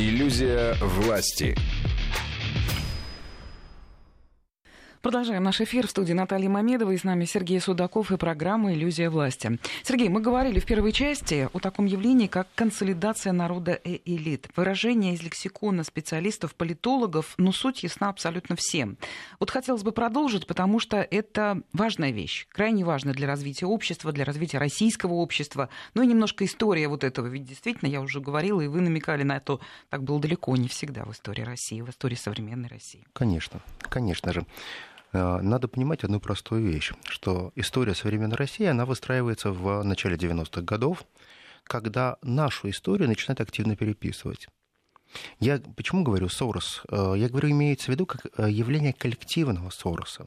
«Иллюзия 0.00 0.74
власти». 0.82 1.54
Продолжаем 5.04 5.42
наш 5.42 5.60
эфир 5.60 5.86
в 5.86 5.90
студии 5.90 6.14
Натальи 6.14 6.46
Мамедовой. 6.46 6.94
И 6.94 6.98
с 6.98 7.04
нами 7.04 7.26
Сергей 7.26 7.60
Судаков 7.60 8.10
и 8.10 8.16
программа 8.16 8.72
«Иллюзия 8.72 9.10
власти». 9.10 9.58
Сергей, 9.82 10.08
мы 10.08 10.22
говорили 10.22 10.60
в 10.60 10.64
первой 10.64 10.92
части 10.92 11.46
о 11.52 11.58
таком 11.58 11.84
явлении, 11.84 12.26
как 12.26 12.48
консолидация 12.54 13.34
народа 13.34 13.72
и 13.72 14.00
элит. 14.06 14.48
Выражение 14.56 15.12
из 15.12 15.22
лексикона 15.22 15.84
специалистов, 15.84 16.54
политологов, 16.54 17.34
но 17.36 17.52
суть 17.52 17.82
ясна 17.82 18.08
абсолютно 18.08 18.56
всем. 18.56 18.96
Вот 19.40 19.50
хотелось 19.50 19.82
бы 19.82 19.92
продолжить, 19.92 20.46
потому 20.46 20.80
что 20.80 20.96
это 20.96 21.60
важная 21.74 22.10
вещь, 22.10 22.46
крайне 22.50 22.82
важная 22.82 23.12
для 23.12 23.26
развития 23.26 23.66
общества, 23.66 24.10
для 24.10 24.24
развития 24.24 24.56
российского 24.56 25.12
общества. 25.12 25.68
Ну 25.92 26.00
и 26.00 26.06
немножко 26.06 26.46
история 26.46 26.88
вот 26.88 27.04
этого. 27.04 27.26
Ведь 27.26 27.44
действительно, 27.44 27.90
я 27.90 28.00
уже 28.00 28.22
говорила, 28.22 28.62
и 28.62 28.68
вы 28.68 28.80
намекали 28.80 29.22
на 29.22 29.36
это, 29.36 29.58
так 29.90 30.02
было 30.02 30.18
далеко 30.18 30.56
не 30.56 30.68
всегда 30.68 31.04
в 31.04 31.12
истории 31.12 31.42
России, 31.42 31.82
в 31.82 31.90
истории 31.90 32.16
современной 32.16 32.70
России. 32.70 33.06
Конечно, 33.12 33.60
конечно 33.90 34.32
же. 34.32 34.46
Э, 35.14 35.40
надо 35.40 35.68
понимать 35.68 36.04
одну 36.04 36.20
простую 36.20 36.62
вещь, 36.62 36.92
что 37.08 37.52
история 37.54 37.94
современной 37.94 38.36
России, 38.36 38.66
она 38.66 38.84
выстраивается 38.84 39.52
в 39.52 39.82
начале 39.84 40.16
90-х 40.16 40.60
годов, 40.62 41.04
когда 41.62 42.18
нашу 42.20 42.68
историю 42.68 43.08
начинают 43.08 43.40
активно 43.40 43.76
переписывать. 43.76 44.48
Я 45.38 45.60
почему 45.76 46.02
говорю 46.02 46.28
Сорос? 46.28 46.82
Э, 46.90 47.14
я 47.16 47.28
говорю, 47.28 47.50
имеется 47.50 47.86
в 47.86 47.88
виду 47.90 48.06
как 48.06 48.26
э, 48.36 48.50
явление 48.50 48.92
коллективного 48.92 49.70
Сороса, 49.70 50.26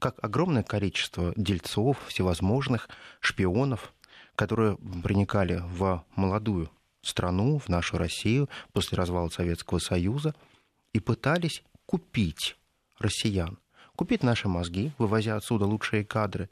как 0.00 0.22
огромное 0.22 0.64
количество 0.64 1.32
дельцов, 1.36 1.96
всевозможных 2.08 2.88
шпионов, 3.20 3.94
которые 4.34 4.76
проникали 5.04 5.62
в 5.64 6.04
молодую 6.16 6.68
страну, 7.00 7.58
в 7.58 7.68
нашу 7.68 7.96
Россию 7.96 8.48
после 8.72 8.98
развала 8.98 9.28
Советского 9.28 9.78
Союза 9.78 10.34
и 10.92 10.98
пытались 10.98 11.62
купить 11.86 12.56
россиян, 12.98 13.58
купить 13.96 14.22
наши 14.22 14.48
мозги, 14.48 14.92
вывозя 14.98 15.36
отсюда 15.36 15.66
лучшие 15.66 16.04
кадры, 16.04 16.48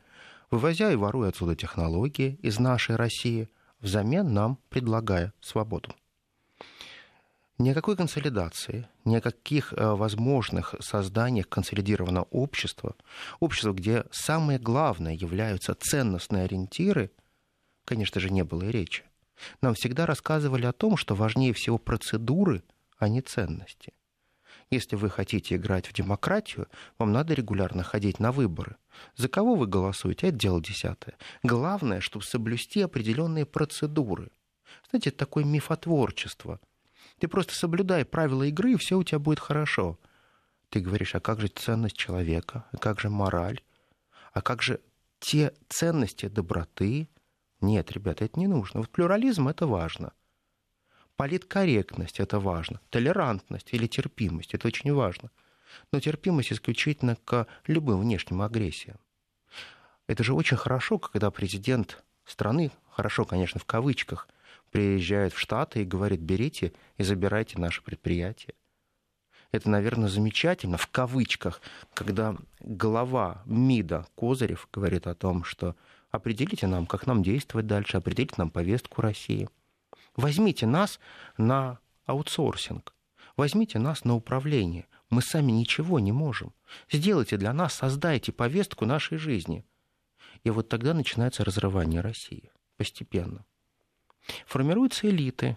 вывозя 0.50 0.90
и 0.90 0.96
воруя 0.96 1.28
отсюда 1.28 1.54
технологии 1.54 2.38
из 2.42 2.58
нашей 2.58 2.96
России, 2.96 3.48
взамен 3.80 4.32
нам 4.32 4.58
предлагая 4.70 5.32
свободу. 5.40 5.94
Ни 7.58 7.70
о 7.70 7.74
какой 7.74 7.96
консолидации, 7.96 8.88
ни 9.04 9.14
о 9.14 9.20
каких 9.20 9.72
э, 9.72 9.94
возможных 9.94 10.74
созданиях 10.80 11.48
консолидированного 11.48 12.26
общества, 12.32 12.96
общества, 13.38 13.72
где 13.72 14.04
самое 14.10 14.58
главное 14.58 15.14
являются 15.14 15.76
ценностные 15.76 16.44
ориентиры, 16.44 17.12
конечно 17.84 18.20
же, 18.20 18.30
не 18.30 18.42
было 18.42 18.64
и 18.64 18.72
речи. 18.72 19.04
Нам 19.60 19.74
всегда 19.74 20.04
рассказывали 20.04 20.66
о 20.66 20.72
том, 20.72 20.96
что 20.96 21.14
важнее 21.14 21.52
всего 21.52 21.78
процедуры, 21.78 22.64
а 22.98 23.08
не 23.08 23.20
ценности. 23.20 23.92
Если 24.70 24.96
вы 24.96 25.10
хотите 25.10 25.56
играть 25.56 25.86
в 25.86 25.92
демократию, 25.92 26.68
вам 26.98 27.12
надо 27.12 27.34
регулярно 27.34 27.82
ходить 27.82 28.18
на 28.18 28.32
выборы. 28.32 28.76
За 29.16 29.28
кого 29.28 29.54
вы 29.54 29.66
голосуете, 29.66 30.28
это 30.28 30.38
дело 30.38 30.60
десятое. 30.62 31.16
Главное, 31.42 32.00
чтобы 32.00 32.24
соблюсти 32.24 32.80
определенные 32.80 33.46
процедуры. 33.46 34.30
Знаете, 34.90 35.10
это 35.10 35.18
такое 35.18 35.44
мифотворчество– 35.44 36.60
ты 37.18 37.28
просто 37.28 37.54
соблюдай 37.54 38.04
правила 38.04 38.42
игры, 38.44 38.72
и 38.72 38.76
все 38.76 38.98
у 38.98 39.04
тебя 39.04 39.18
будет 39.18 39.40
хорошо. 39.40 39.98
Ты 40.70 40.80
говоришь, 40.80 41.14
а 41.14 41.20
как 41.20 41.40
же 41.40 41.48
ценность 41.48 41.96
человека? 41.96 42.64
А 42.72 42.76
как 42.76 43.00
же 43.00 43.08
мораль? 43.08 43.60
А 44.32 44.42
как 44.42 44.62
же 44.62 44.80
те 45.20 45.54
ценности 45.68 46.26
доброты? 46.26 47.08
Нет, 47.60 47.92
ребята, 47.92 48.24
это 48.24 48.38
не 48.38 48.46
нужно. 48.46 48.80
Вот 48.80 48.90
плюрализм— 48.90 49.48
это 49.48 49.66
важно. 49.66 50.12
Политкорректность— 51.16 52.18
это 52.20 52.40
важно. 52.40 52.80
Толерантность 52.90 53.72
или 53.72 53.86
терпимость— 53.86 54.54
это 54.54 54.66
очень 54.66 54.92
важно. 54.92 55.30
Но 55.92 56.00
терпимость 56.00 56.52
исключительно 56.52 57.16
к 57.24 57.46
любым 57.66 58.00
внешним 58.00 58.42
агрессиям. 58.42 58.98
Это 60.06 60.24
же 60.24 60.34
очень 60.34 60.56
хорошо, 60.56 60.98
когда 60.98 61.30
президент 61.30 62.02
страны, 62.24 62.70
хорошо, 62.90 63.24
конечно, 63.24 63.60
в 63.60 63.64
кавычках, 63.64 64.28
приезжает 64.70 65.32
в 65.32 65.38
Штаты 65.38 65.82
и 65.82 65.84
говорит, 65.84 66.20
берите 66.20 66.72
и 66.96 67.04
забирайте 67.04 67.58
наше 67.58 67.82
предприятие. 67.82 68.54
Это, 69.52 69.70
наверное, 69.70 70.08
замечательно, 70.08 70.76
в 70.76 70.88
кавычках, 70.88 71.60
когда 71.94 72.36
глава 72.58 73.42
МИДа 73.46 74.06
Козырев 74.16 74.68
говорит 74.72 75.06
о 75.06 75.14
том, 75.14 75.44
что 75.44 75.76
определите 76.10 76.66
нам, 76.66 76.86
как 76.86 77.06
нам 77.06 77.22
действовать 77.22 77.68
дальше, 77.68 77.96
определите 77.96 78.34
нам 78.36 78.50
повестку 78.50 79.00
России. 79.00 79.48
Возьмите 80.16 80.66
нас 80.66 81.00
на 81.36 81.78
аутсорсинг, 82.06 82.94
возьмите 83.36 83.78
нас 83.78 84.04
на 84.04 84.14
управление. 84.14 84.86
Мы 85.10 85.22
сами 85.22 85.52
ничего 85.52 86.00
не 86.00 86.12
можем. 86.12 86.52
Сделайте 86.90 87.36
для 87.36 87.52
нас, 87.52 87.74
создайте 87.74 88.32
повестку 88.32 88.86
нашей 88.86 89.18
жизни. 89.18 89.64
И 90.42 90.50
вот 90.50 90.68
тогда 90.68 90.94
начинается 90.94 91.44
разрывание 91.44 92.00
России 92.00 92.50
постепенно. 92.76 93.44
Формируются 94.46 95.08
элиты, 95.08 95.56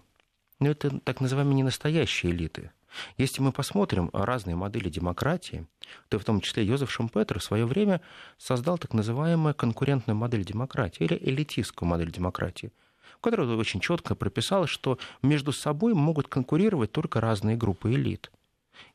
но 0.59 0.69
это 0.69 0.99
так 0.99 1.21
называемые 1.21 1.55
не 1.55 1.63
настоящие 1.63 2.31
элиты. 2.31 2.71
Если 3.17 3.41
мы 3.41 3.51
посмотрим 3.51 4.09
разные 4.13 4.55
модели 4.55 4.89
демократии, 4.89 5.67
то 6.09 6.19
в 6.19 6.23
том 6.23 6.41
числе 6.41 6.65
Йозеф 6.65 6.91
Шумпетер 6.91 7.39
в 7.39 7.43
свое 7.43 7.65
время 7.65 8.01
создал 8.37 8.77
так 8.77 8.93
называемую 8.93 9.53
конкурентную 9.55 10.15
модель 10.15 10.45
демократии 10.45 11.03
или 11.03 11.17
элитистскую 11.19 11.87
модель 11.87 12.11
демократии, 12.11 12.71
в 13.17 13.21
которой 13.21 13.55
очень 13.55 13.79
четко 13.79 14.15
прописалось, 14.15 14.69
что 14.69 14.99
между 15.21 15.51
собой 15.51 15.93
могут 15.93 16.27
конкурировать 16.27 16.91
только 16.91 17.19
разные 17.21 17.55
группы 17.55 17.91
элит. 17.91 18.31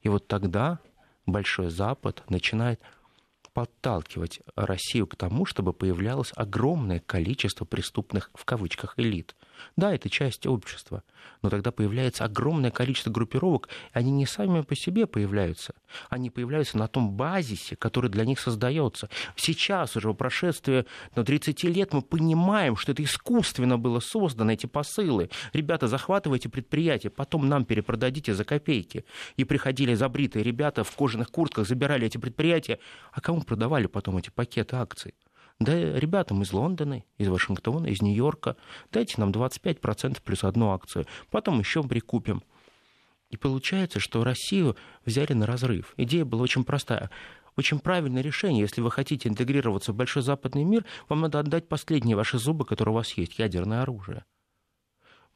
И 0.02 0.08
вот 0.08 0.26
тогда 0.26 0.78
Большой 1.26 1.70
Запад 1.70 2.22
начинает 2.28 2.80
подталкивать 3.52 4.40
Россию 4.56 5.06
к 5.06 5.16
тому, 5.16 5.44
чтобы 5.44 5.72
появлялось 5.72 6.32
огромное 6.35 7.00
количество 7.00 7.64
преступных 7.64 8.30
в 8.35 8.44
кавычках 8.44 8.94
элит– 8.98 9.37
да, 9.77 9.94
это 9.94 10.09
часть 10.09 10.46
общества, 10.46 11.03
но 11.42 11.51
тогда 11.51 11.72
появляется 11.72 12.25
огромное 12.25 12.70
количество 12.70 13.11
группировок, 13.11 13.68
и 13.68 13.98
они 13.98 14.11
не 14.11 14.27
сами 14.27 14.62
по 14.62 14.75
себе 14.75 15.07
появляются, 15.07 15.75
они 16.09 16.31
появляются 16.31 16.79
на 16.79 16.88
том 16.88 17.12
базисе, 17.12 17.77
который 17.77 18.11
для 18.11 18.25
них 18.25 18.40
создается. 18.40 19.09
Сейчас 19.37 19.96
уже, 19.96 20.11
в 20.11 20.14
прошествии 20.14 20.85
ну, 21.16 21.25
30 21.25 21.64
лет, 21.64 21.92
мы 21.92 22.03
понимаем, 22.03 22.77
что 22.77 22.92
это 22.92 23.03
искусственно 23.03 23.79
было 23.79 24.01
создано, 24.01 24.53
эти 24.53 24.66
посылы. 24.66 25.31
Ребята, 25.53 25.88
захватывайте 25.88 26.48
предприятие, 26.48 27.11
потом 27.11 27.48
нам 27.48 27.64
перепродадите 27.64 28.35
за 28.35 28.44
копейки. 28.44 29.05
И 29.37 29.44
приходили 29.44 29.94
забритые 29.94 30.42
ребята 30.42 30.85
в 30.85 30.90
кожаных 30.94 31.31
куртках, 31.31 31.66
забирали 31.66 32.07
эти 32.07 32.18
предприятия, 32.18 32.79
а 33.12 33.20
кому 33.20 33.42
продавали 33.42 33.87
потом 33.87 34.16
эти 34.18 34.31
пакеты 34.31 34.77
акций? 34.77 35.14
Да 35.62 35.77
ребятам 35.77 36.42
из 36.42 36.53
Лондона, 36.53 37.05
из 37.18 37.29
Вашингтона, 37.29 37.87
из 37.87 38.03
Нью-Йорка, 38.03 38.57
дайте 38.90 39.14
нам 39.18 39.31
25% 39.31 40.20
плюс 40.25 40.42
одну 40.42 40.72
акцию, 40.72 41.07
потом 41.31 41.61
еще 41.61 41.85
прикупим. 41.85 42.42
И 43.31 43.37
получается, 43.37 44.01
что 44.01 44.25
Россию 44.25 44.77
взяли 45.07 45.35
на 45.35 45.46
разрыв. 45.46 45.94
Идея 45.96 46.25
была 46.25 46.42
очень 46.42 46.64
простая. 46.64 47.11
Очень 47.57 47.79
правильное 47.79 48.22
решение. 48.22 48.62
Если 48.62 48.81
вы 48.81 48.90
хотите 48.90 49.29
интегрироваться 49.29 49.92
в 49.92 49.94
большой 49.94 50.22
западный 50.22 50.64
мир, 50.64 50.85
вам 51.09 51.20
надо 51.20 51.38
отдать 51.38 51.68
последние 51.68 52.16
ваши 52.16 52.38
зубы, 52.38 52.64
которые 52.64 52.92
у 52.92 52.96
вас 52.96 53.12
есть, 53.12 53.38
ядерное 53.38 53.83
оружие. 53.83 54.25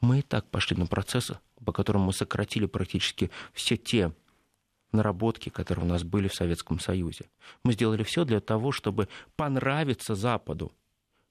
Мы 0.01 0.19
и 0.19 0.23
так 0.23 0.51
пошли 0.51 0.77
на 0.77 0.87
процессы, 0.87 1.39
по 1.65 1.73
которым 1.73 2.03
мы 2.03 2.13
сократили 2.13 2.67
практически 2.67 3.31
все 3.53 3.77
те 3.77 4.13
наработки, 4.97 5.49
которые 5.49 5.85
у 5.85 5.89
нас 5.89 6.03
были 6.03 6.29
в 6.29 6.35
Советском 6.35 6.81
Союзе. 6.81 7.27
Мы 7.63 7.75
сделали 7.75 8.03
все 8.03 8.25
для 8.25 8.41
того, 8.41 8.73
чтобы 8.73 9.09
понравиться 9.37 10.15
Западу. 10.15 10.73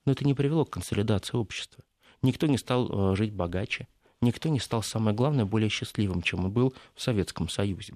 Но 0.04 0.12
это 0.12 0.24
не 0.24 0.34
привело 0.34 0.64
к 0.64 0.70
консолидации 0.70 1.36
общества. 1.36 1.84
Никто 2.22 2.46
не 2.46 2.58
стал 2.58 3.12
э, 3.12 3.16
жить 3.16 3.32
богаче, 3.32 3.88
никто 4.20 4.48
не 4.48 4.60
стал, 4.60 4.82
самое 4.82 5.14
главное, 5.14 5.44
более 5.44 5.68
счастливым, 5.68 6.22
чем 6.22 6.44
он 6.44 6.50
был 6.50 6.74
в 6.94 7.02
Советском 7.02 7.48
Союзе. 7.48 7.94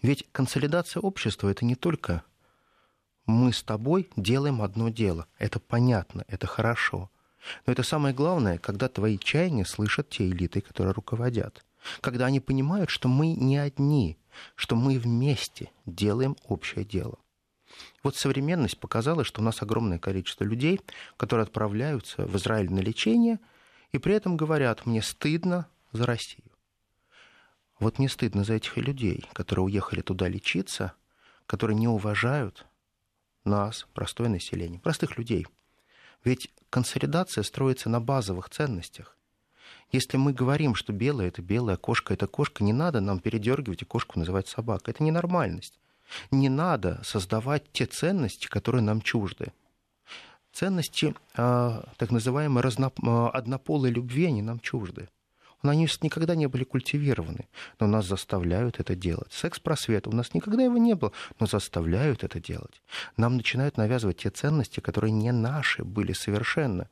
Ведь 0.00 0.26
консолидация 0.32 1.00
общества 1.00 1.48
это 1.48 1.64
не 1.64 1.74
только 1.74 2.24
мы 3.26 3.52
с 3.52 3.62
тобой 3.62 4.08
делаем 4.16 4.62
одно 4.62 4.88
дело. 4.88 5.26
Это 5.38 5.60
понятно, 5.60 6.24
это 6.28 6.46
хорошо. 6.46 7.10
Но 7.66 7.72
это 7.72 7.82
самое 7.82 8.14
главное, 8.14 8.58
когда 8.58 8.88
твои 8.88 9.18
чаяния 9.18 9.64
слышат 9.64 10.08
те 10.08 10.28
элиты, 10.28 10.60
которые 10.60 10.92
руководят 10.92 11.64
когда 12.00 12.26
они 12.26 12.40
понимают, 12.40 12.90
что 12.90 13.08
мы 13.08 13.34
не 13.34 13.56
одни, 13.56 14.18
что 14.54 14.76
мы 14.76 14.98
вместе 14.98 15.70
делаем 15.86 16.36
общее 16.44 16.84
дело. 16.84 17.18
Вот 18.02 18.16
современность 18.16 18.78
показала, 18.78 19.24
что 19.24 19.40
у 19.40 19.44
нас 19.44 19.62
огромное 19.62 19.98
количество 19.98 20.44
людей, 20.44 20.80
которые 21.16 21.44
отправляются 21.44 22.26
в 22.26 22.36
Израиль 22.36 22.70
на 22.70 22.80
лечение, 22.80 23.40
и 23.92 23.98
при 23.98 24.14
этом 24.14 24.36
говорят, 24.36 24.86
мне 24.86 25.02
стыдно 25.02 25.66
за 25.92 26.06
Россию. 26.06 26.44
Вот 27.78 27.98
не 27.98 28.08
стыдно 28.08 28.44
за 28.44 28.54
этих 28.54 28.76
людей, 28.76 29.24
которые 29.32 29.64
уехали 29.64 30.02
туда 30.02 30.28
лечиться, 30.28 30.92
которые 31.46 31.76
не 31.76 31.88
уважают 31.88 32.66
нас, 33.44 33.86
простое 33.92 34.28
население, 34.28 34.80
простых 34.80 35.18
людей. 35.18 35.46
Ведь 36.24 36.52
консолидация 36.70 37.42
строится 37.42 37.88
на 37.88 38.00
базовых 38.00 38.48
ценностях. 38.48 39.16
Если 39.92 40.16
мы 40.16 40.32
говорим, 40.32 40.74
что 40.74 40.94
белая 40.94 41.28
это 41.28 41.42
белая, 41.42 41.76
кошка 41.76 42.14
это 42.14 42.26
кошка, 42.26 42.64
не 42.64 42.72
надо 42.72 43.00
нам 43.00 43.20
передергивать 43.20 43.82
и 43.82 43.84
кошку 43.84 44.18
называть 44.18 44.48
собакой. 44.48 44.94
Это 44.94 45.02
ненормальность. 45.02 45.78
Не 46.30 46.48
надо 46.48 47.00
создавать 47.04 47.70
те 47.72 47.84
ценности, 47.84 48.46
которые 48.46 48.82
нам 48.82 49.02
чужды. 49.02 49.52
Ценности 50.52 51.14
э, 51.36 51.82
так 51.96 52.10
называемой 52.10 52.62
разно, 52.62 52.90
э, 53.02 53.26
однополой 53.32 53.90
любви, 53.90 54.26
они 54.26 54.40
нам 54.40 54.60
чужды. 54.60 55.08
Они 55.62 55.86
никогда 56.00 56.34
не 56.34 56.46
были 56.48 56.64
культивированы, 56.64 57.48
но 57.78 57.86
нас 57.86 58.06
заставляют 58.06 58.80
это 58.80 58.96
делать. 58.96 59.32
Секс-просвет, 59.32 60.08
у 60.08 60.12
нас 60.12 60.34
никогда 60.34 60.62
его 60.62 60.76
не 60.76 60.94
было, 60.94 61.12
но 61.38 61.46
заставляют 61.46 62.24
это 62.24 62.40
делать. 62.40 62.82
Нам 63.16 63.36
начинают 63.36 63.76
навязывать 63.76 64.18
те 64.18 64.30
ценности, 64.30 64.80
которые 64.80 65.12
не 65.12 65.30
наши 65.30 65.84
были 65.84 66.14
совершенно. 66.14 66.88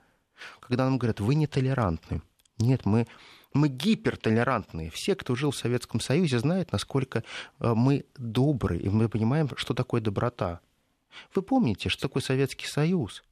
Когда 0.61 0.85
нам 0.85 0.99
говорят, 0.99 1.21
вы 1.21 1.35
нетолерантны, 1.35 2.23
нет, 2.61 2.87
мы, 2.87 3.07
мы 3.53 3.69
гипертолерантные. 3.69 4.91
Все, 4.91 5.15
кто 5.15 5.35
жил 5.35 5.51
в 5.51 5.57
Советском 5.57 6.01
Союзе, 6.01 6.39
знают, 6.39 6.73
насколько 6.73 7.25
э, 7.59 7.75
мы 7.75 8.05
добрые, 8.17 8.81
и 8.81 8.89
мы 8.89 9.09
понимаем, 9.09 9.51
что 9.57 9.75
такое 9.75 10.01
доброта. 10.01 10.61
Вы 11.35 11.43
помните, 11.43 11.89
что 11.89 12.03
такое 12.03 12.23
Советский 12.23 12.67
Союз? 12.67 13.25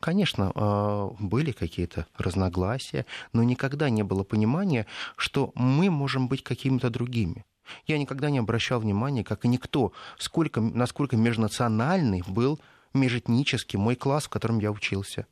Конечно, 0.00 0.50
э, 0.54 1.10
были 1.20 1.52
какие-то 1.52 2.06
разногласия, 2.16 3.06
но 3.32 3.44
никогда 3.44 3.88
не 3.88 4.02
было 4.02 4.24
понимания, 4.24 4.86
что 5.16 5.52
мы 5.54 5.90
можем 5.90 6.28
быть 6.28 6.42
какими-то 6.42 6.90
другими. 6.90 7.44
Я 7.86 7.98
никогда 7.98 8.30
не 8.30 8.38
обращал 8.38 8.80
внимания, 8.80 9.22
как 9.22 9.44
и 9.44 9.48
никто, 9.48 9.92
сколько, 10.18 10.60
насколько 10.60 11.16
межнациональный 11.16 12.24
был 12.26 12.58
межэтнический 12.94 13.78
мой 13.78 13.94
класс, 13.94 14.24
в 14.24 14.28
котором 14.28 14.58
я 14.58 14.72
учился. 14.72 15.26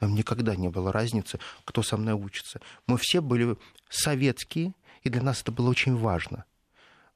Нам 0.00 0.14
никогда 0.14 0.56
не 0.56 0.68
было 0.68 0.92
разницы, 0.92 1.38
кто 1.64 1.82
со 1.82 1.96
мной 1.96 2.14
учится. 2.14 2.60
Мы 2.86 2.98
все 2.98 3.20
были 3.20 3.56
советские, 3.88 4.74
и 5.02 5.08
для 5.08 5.22
нас 5.22 5.42
это 5.42 5.52
было 5.52 5.70
очень 5.70 5.96
важно. 5.96 6.44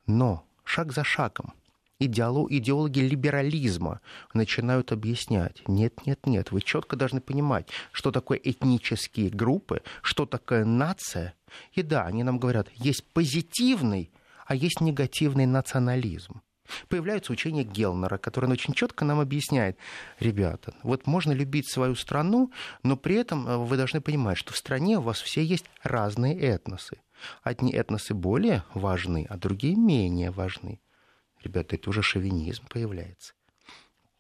Но 0.07 0.45
шаг 0.64 0.93
за 0.93 1.05
шагом 1.05 1.53
идеологи 2.01 3.01
либерализма 3.01 4.01
начинают 4.33 4.93
объяснять, 4.93 5.62
нет, 5.69 6.07
нет, 6.07 6.27
нет, 6.27 6.51
вы 6.51 6.62
четко 6.62 6.97
должны 6.97 7.21
понимать, 7.21 7.69
что 7.93 8.11
такое 8.11 8.38
этнические 8.43 9.31
группы, 9.31 9.83
что 10.03 10.27
такое 10.27 10.64
нация. 10.64 11.35
И 11.73 11.83
да, 11.83 12.05
они 12.05 12.23
нам 12.23 12.38
говорят, 12.38 12.69
есть 12.75 13.05
позитивный, 13.12 14.11
а 14.47 14.55
есть 14.55 14.81
негативный 14.81 15.47
национализм. 15.47 16.40
Появляется 16.89 17.33
учение 17.33 17.65
Гелнера, 17.65 18.19
которое 18.19 18.49
очень 18.49 18.75
четко 18.75 19.05
нам 19.05 19.21
объясняет, 19.21 19.79
ребята, 20.19 20.75
вот 20.83 21.07
можно 21.07 21.33
любить 21.33 21.71
свою 21.71 21.95
страну, 21.95 22.53
но 22.83 22.97
при 22.97 23.17
этом 23.17 23.49
э, 23.49 23.57
вы 23.57 23.77
должны 23.77 24.01
понимать, 24.01 24.39
что 24.39 24.53
в 24.53 24.57
стране 24.57 24.99
у 24.99 25.03
вас 25.03 25.21
все 25.21 25.43
есть 25.43 25.67
разные 25.83 26.39
этносы. 26.39 27.01
Одни 27.43 27.73
этносы 27.73 28.15
более 28.15 28.65
важны, 28.75 29.27
а 29.29 29.37
другие 29.37 29.77
менее 29.77 30.31
важны. 30.31 30.81
Ребята, 31.43 31.77
это 31.77 31.91
уже 31.91 32.03
шовинизм 32.03 32.65
появляется. 32.69 33.35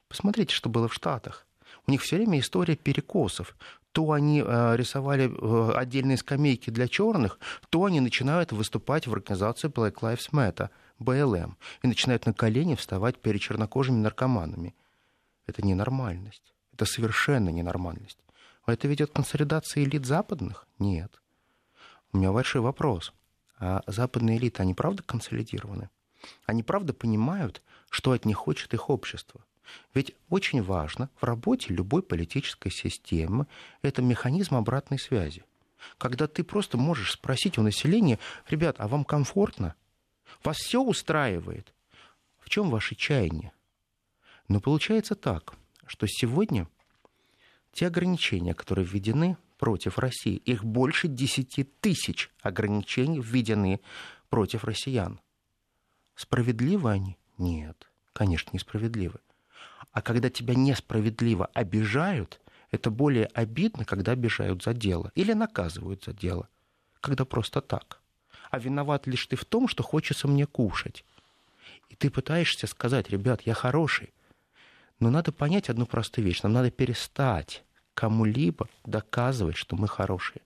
Посмотрите, 0.08 0.54
что 0.54 0.68
было 0.68 0.88
в 0.88 0.94
Штатах. 0.94 1.46
У 1.86 1.90
них 1.90 2.02
все 2.02 2.16
время 2.16 2.40
история 2.40 2.76
перекосов. 2.76 3.56
То 3.92 4.12
они 4.12 4.42
э, 4.44 4.76
рисовали 4.76 5.28
э, 5.28 5.72
отдельные 5.76 6.16
скамейки 6.16 6.70
для 6.70 6.86
черных, 6.86 7.38
то 7.70 7.84
они 7.84 8.00
начинают 8.00 8.52
выступать 8.52 9.06
в 9.06 9.12
организацию 9.12 9.70
Black 9.70 9.94
Lives 9.94 10.30
Matter, 10.32 10.70
БЛМ, 11.00 11.56
и 11.82 11.86
начинают 11.88 12.26
на 12.26 12.32
колени 12.32 12.76
вставать 12.76 13.18
перед 13.18 13.40
чернокожими 13.40 13.96
наркоманами. 13.96 14.74
Это 15.46 15.66
ненормальность. 15.66 16.54
Это 16.72 16.84
совершенно 16.84 17.48
ненормальность. 17.48 18.18
А 18.64 18.72
это 18.72 18.86
ведет 18.86 19.10
к 19.10 19.14
консолидации 19.14 19.82
элит 19.82 20.06
западных? 20.06 20.66
Нет. 20.78 21.20
У 22.12 22.18
меня 22.18 22.32
большой 22.32 22.60
вопрос. 22.60 23.12
А 23.58 23.82
западные 23.86 24.38
элиты, 24.38 24.62
они 24.62 24.74
правда 24.74 25.02
консолидированы? 25.02 25.90
Они 26.46 26.62
правда 26.62 26.92
понимают, 26.92 27.62
что 27.88 28.12
от 28.12 28.24
них 28.24 28.36
хочет 28.36 28.74
их 28.74 28.90
общество? 28.90 29.40
Ведь 29.94 30.14
очень 30.28 30.62
важно 30.62 31.10
в 31.16 31.24
работе 31.24 31.72
любой 31.72 32.02
политической 32.02 32.70
системы 32.70 33.46
это 33.82 34.02
механизм 34.02 34.56
обратной 34.56 34.98
связи. 34.98 35.44
Когда 35.98 36.26
ты 36.26 36.44
просто 36.44 36.76
можешь 36.76 37.12
спросить 37.12 37.58
у 37.58 37.62
населения, 37.62 38.18
ребят, 38.48 38.76
а 38.78 38.88
вам 38.88 39.04
комфортно? 39.04 39.74
Вас 40.42 40.56
все 40.56 40.82
устраивает? 40.82 41.74
В 42.38 42.48
чем 42.48 42.70
ваше 42.70 42.94
чаяние? 42.94 43.52
Но 44.48 44.60
получается 44.60 45.14
так, 45.14 45.54
что 45.86 46.06
сегодня 46.08 46.68
те 47.72 47.86
ограничения, 47.86 48.54
которые 48.54 48.84
введены 48.84 49.36
против 49.58 49.98
России, 49.98 50.36
их 50.36 50.64
больше 50.64 51.08
10 51.08 51.80
тысяч 51.80 52.30
ограничений 52.40 53.20
введены 53.20 53.80
против 54.28 54.64
россиян. 54.64 55.20
Справедливы 56.14 56.90
они? 56.90 57.18
Нет, 57.38 57.90
конечно, 58.12 58.50
несправедливы. 58.52 59.20
А 59.92 60.02
когда 60.02 60.30
тебя 60.30 60.54
несправедливо 60.54 61.46
обижают, 61.46 62.40
это 62.70 62.90
более 62.90 63.26
обидно, 63.26 63.84
когда 63.84 64.12
обижают 64.12 64.62
за 64.62 64.74
дело 64.74 65.10
или 65.14 65.32
наказывают 65.32 66.04
за 66.04 66.12
дело, 66.12 66.48
когда 67.00 67.24
просто 67.24 67.60
так. 67.60 67.99
А 68.50 68.58
виноват 68.58 69.06
лишь 69.06 69.26
ты 69.26 69.36
в 69.36 69.44
том, 69.44 69.68
что 69.68 69.82
хочется 69.82 70.28
мне 70.28 70.46
кушать. 70.46 71.04
И 71.88 71.94
ты 71.94 72.10
пытаешься 72.10 72.66
сказать, 72.66 73.10
ребят, 73.10 73.42
я 73.42 73.54
хороший. 73.54 74.12
Но 74.98 75.10
надо 75.10 75.32
понять 75.32 75.70
одну 75.70 75.86
простую 75.86 76.24
вещь. 76.26 76.42
Нам 76.42 76.52
надо 76.52 76.70
перестать 76.70 77.64
кому-либо 77.94 78.68
доказывать, 78.84 79.56
что 79.56 79.76
мы 79.76 79.88
хорошие. 79.88 80.42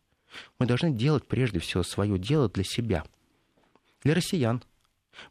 Мы 0.59 0.67
должны 0.67 0.91
делать 0.91 1.27
прежде 1.27 1.59
всего 1.61 1.83
свое 1.83 2.19
дело 2.19 2.49
для 2.49 2.65
себя. 2.65 3.05
Для 4.03 4.15
россиян. 4.15 4.63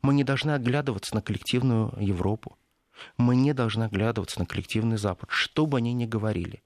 Мы 0.02 0.14
не 0.14 0.24
должны 0.24 0.52
оглядываться 0.52 1.14
на 1.16 1.22
коллективную 1.22 1.94
Европу. 2.00 2.58
Мы 3.18 3.36
не 3.36 3.54
должны 3.54 3.84
оглядываться 3.84 4.40
на 4.40 4.46
коллективный 4.46 4.98
Запад, 4.98 5.30
что 5.32 5.66
бы 5.66 5.78
они 5.78 5.94
ни 5.94 6.06
говорили. 6.06 6.64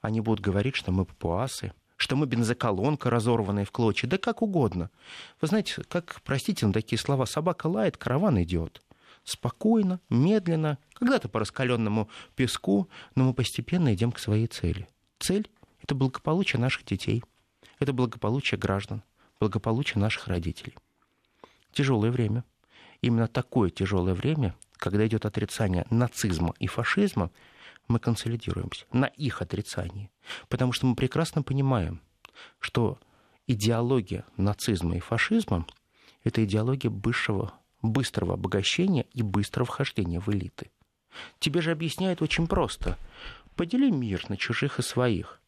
Они 0.00 0.20
будут 0.20 0.40
говорить, 0.40 0.76
что 0.76 0.92
мы 0.92 1.04
папуасы, 1.04 1.72
что 1.98 2.16
мы 2.16 2.26
бензоколонка, 2.26 3.10
разорванная 3.10 3.66
в 3.66 3.72
клочья, 3.72 4.08
да 4.08 4.16
как 4.16 4.40
угодно. 4.40 4.88
Вы 5.42 5.48
знаете, 5.48 5.82
как, 5.88 6.22
простите, 6.24 6.66
на 6.66 6.72
такие 6.72 6.98
слова, 6.98 7.26
собака 7.26 7.66
лает, 7.66 7.98
караван 7.98 8.42
идет. 8.42 8.80
Спокойно, 9.24 10.00
медленно, 10.08 10.78
когда-то 10.94 11.28
по 11.28 11.40
раскаленному 11.40 12.08
песку, 12.36 12.88
но 13.14 13.24
мы 13.24 13.34
постепенно 13.34 13.92
идем 13.92 14.12
к 14.12 14.20
своей 14.20 14.46
цели. 14.46 14.88
Цель— 15.18 15.50
это 15.82 15.94
благополучие 15.94 16.60
наших 16.60 16.86
детей, 16.86 17.22
это 17.80 17.92
благополучие 17.92 18.58
граждан, 18.58 19.02
благополучие 19.40 20.00
наших 20.00 20.28
родителей. 20.28 20.74
Тяжелое 21.72 22.10
время. 22.10 22.44
Именно 23.02 23.28
такое 23.28 23.70
тяжелое 23.70 24.14
время 24.14 24.54
когда 24.78 25.06
идет 25.06 25.26
отрицание 25.26 25.84
нацизма 25.90 26.54
и 26.58 26.66
фашизма, 26.66 27.30
мы 27.88 27.98
консолидируемся 27.98 28.86
на 28.92 29.06
их 29.06 29.42
отрицании. 29.42 30.10
Потому 30.48 30.72
что 30.72 30.86
мы 30.86 30.94
прекрасно 30.94 31.42
понимаем, 31.42 32.00
что 32.60 32.98
идеология 33.46 34.24
нацизма 34.36 34.96
и 34.96 35.00
фашизма– 35.00 35.66
это 36.24 36.44
идеология 36.44 36.90
быстрого, 36.90 37.54
быстрого 37.82 38.34
обогащения 38.34 39.06
и 39.12 39.22
быстрого 39.22 39.66
вхождения 39.66 40.20
в 40.20 40.28
элиты. 40.28 40.70
Тебе 41.38 41.62
же 41.62 41.72
объясняют 41.72 42.22
очень 42.22 42.46
просто. 42.46 42.98
Подели 43.56 43.90
мир 43.90 44.28
на 44.28 44.36
чужих 44.36 44.78
и 44.78 44.82
своих. 44.82 45.40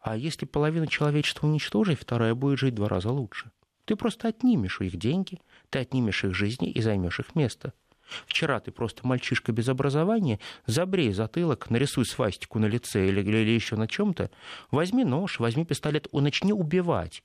А 0.00 0.16
если 0.16 0.46
половина 0.46 0.86
человечества 0.86 1.46
уничтожить, 1.46 2.00
вторая 2.00 2.34
будет 2.34 2.58
жить 2.58 2.72
в 2.72 2.76
два 2.76 2.88
раза 2.88 3.10
лучше. 3.10 3.50
Ты 3.84 3.96
просто 3.96 4.28
отнимешь 4.28 4.80
у 4.80 4.84
их 4.84 4.96
деньги, 4.96 5.40
ты 5.70 5.78
отнимешь 5.78 6.24
их 6.24 6.34
жизни 6.34 6.70
и 6.70 6.80
займешь 6.80 7.20
их 7.20 7.34
место– 7.34 7.72
Вчера 8.26 8.60
ты 8.60 8.70
просто 8.70 9.06
мальчишка 9.06 9.52
без 9.52 9.68
образования, 9.68 10.38
забрей 10.66 11.12
затылок, 11.12 11.70
нарисуй 11.70 12.06
свастику 12.06 12.58
на 12.58 12.66
лице 12.66 13.08
или, 13.08 13.20
или 13.20 13.50
еще 13.50 13.76
на 13.76 13.88
чем-то, 13.88 14.30
возьми 14.70 15.04
нож, 15.04 15.40
возьми 15.40 15.64
пистолет, 15.64 16.08
и 16.12 16.20
начни 16.20 16.52
убивать. 16.52 17.22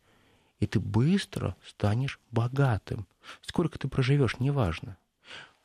И 0.60 0.68
ты 0.68 0.80
быстро 0.80 1.56
станешь 1.66 2.20
богатым. 2.32 3.08
Сколько 3.42 3.80
ты 3.80 3.88
проживешь, 3.88 4.40
неважно. 4.40 4.98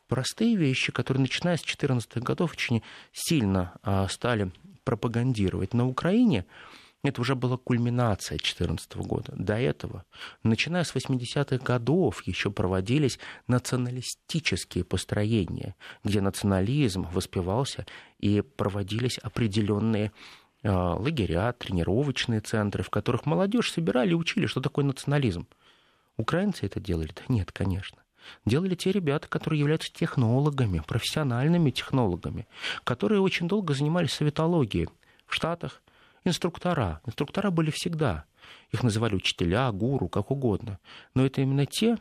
Простые 0.09 0.57
вещи, 0.57 0.93
которые, 0.93 1.23
начиная 1.23 1.57
с 1.57 1.63
14 1.63 2.19
годов, 2.19 2.53
очень 2.53 2.83
сильно 3.13 3.73
а, 3.83 4.07
стали 4.09 4.53
пропагандировать 4.85 5.73
на 5.73 5.89
Украине, 5.89 6.45
это 7.09 7.21
уже 7.21 7.35
была 7.35 7.57
кульминация 7.57 8.39
2014 8.39 8.97
года. 8.97 9.33
До 9.37 9.55
этого, 9.55 10.05
начиная 10.43 10.85
с 10.85 10.95
80-х 10.95 11.59
годов, 11.59 12.23
еще 12.27 12.51
проводились 12.51 13.19
националистические 13.47 14.85
построения, 14.85 15.75
где 16.03 16.21
национализм 16.21 17.07
воспевался 17.13 17.87
и 18.19 18.41
проводились 18.41 19.19
определенные 19.19 20.13
э, 20.63 20.71
лагеря, 20.71 21.53
тренировочные 21.53 22.41
центры, 22.41 22.83
в 22.83 22.91
которых 22.91 23.27
молодежь 23.27 23.73
собирали 23.73 24.13
и 24.13 24.15
учили, 24.15 24.47
что 24.47 24.61
такое 24.61 24.85
национализм. 24.85 25.47
Украинцы 26.17 26.65
это 26.65 26.81
делали? 26.81 27.11
Да 27.15 27.23
нет, 27.29 27.53
конечно. 27.53 27.99
Делали 28.47 28.75
те 28.75 28.93
ребята, 28.93 29.29
которые 29.29 29.61
являются 29.61 29.93
технологами, 29.93 30.83
профессиональными 30.87 31.71
технологами, 31.71 32.47
которые 32.85 33.21
очень 33.21 33.49
долго 33.49 33.75
занимались 33.75 34.13
советологией 34.13 34.89
в 35.27 35.35
Штатах, 35.35 35.83
инструктора. 36.25 37.01
Инструктора 37.07 37.51
были 37.51 37.71
всегда. 37.71 38.25
Их 38.71 38.83
называли 38.83 39.15
учителя, 39.15 39.71
гуру, 39.73 40.09
как 40.09 40.31
угодно. 40.31 40.79
Но 41.15 41.25
это 41.25 41.41
именно 41.41 41.67
те, 41.67 41.99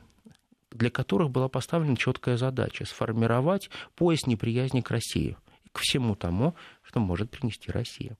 для 0.71 0.89
которых 0.89 1.29
была 1.29 1.49
поставлена 1.49 1.95
четкая 1.95 2.37
задача 2.37 2.85
сформировать 2.85 3.69
пояс 3.95 4.25
неприязни 4.25 4.81
к 4.81 4.89
России 4.89 5.37
и 5.63 5.69
к 5.69 5.79
всему 5.79 6.15
тому, 6.15 6.55
что 6.81 6.99
может 6.99 7.29
принести 7.29 7.71
Россия. 7.71 8.17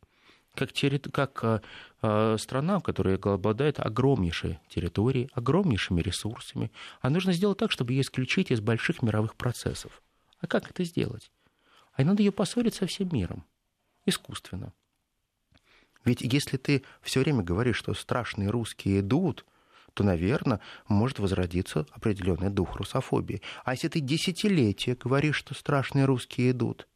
Как, 0.56 0.72
терри... 0.72 1.00
как 1.00 1.44
э, 1.44 1.62
э, 2.04 2.38
страна, 2.38 2.80
которая 2.80 3.18
обладает 3.18 3.80
огромнейшей 3.80 4.60
территорией, 4.70 5.32
огромнейшими 5.34 6.00
ресурсами, 6.00 6.72
а 7.02 7.10
нужно 7.10 7.34
сделать 7.34 7.58
так, 7.58 7.72
чтобы 7.72 7.94
ее 7.94 8.02
исключить 8.02 8.52
из 8.52 8.62
больших 8.62 9.02
мировых 9.02 9.36
процессов. 9.36 10.04
А 10.40 10.46
как 10.46 10.70
это 10.70 10.84
сделать? 10.84 11.32
А 11.94 12.04
надо 12.04 12.22
ее 12.22 12.32
поссорить 12.32 12.76
со 12.76 12.86
всем 12.86 13.10
миром. 13.12 13.46
Искусственно. 14.06 14.74
Ведь 16.06 16.22
если 16.22 16.58
ты 16.58 16.84
все 17.02 17.22
время 17.22 17.44
говоришь, 17.44 17.78
что 17.78 17.94
страшные 17.94 18.50
русские 18.50 19.00
идут, 19.00 19.46
то, 19.94 20.04
наверное, 20.04 20.60
может 20.88 21.20
возродиться 21.20 21.86
определенный 21.92 22.50
дух 22.50 22.76
русофобии. 22.76 23.42
А 23.64 23.74
если 23.74 23.88
ты 23.88 24.00
десятилетия 24.00 24.96
говоришь, 24.96 25.38
что 25.38 25.54
страшные 25.54 26.06
русские 26.06 26.52
идут, 26.52 26.88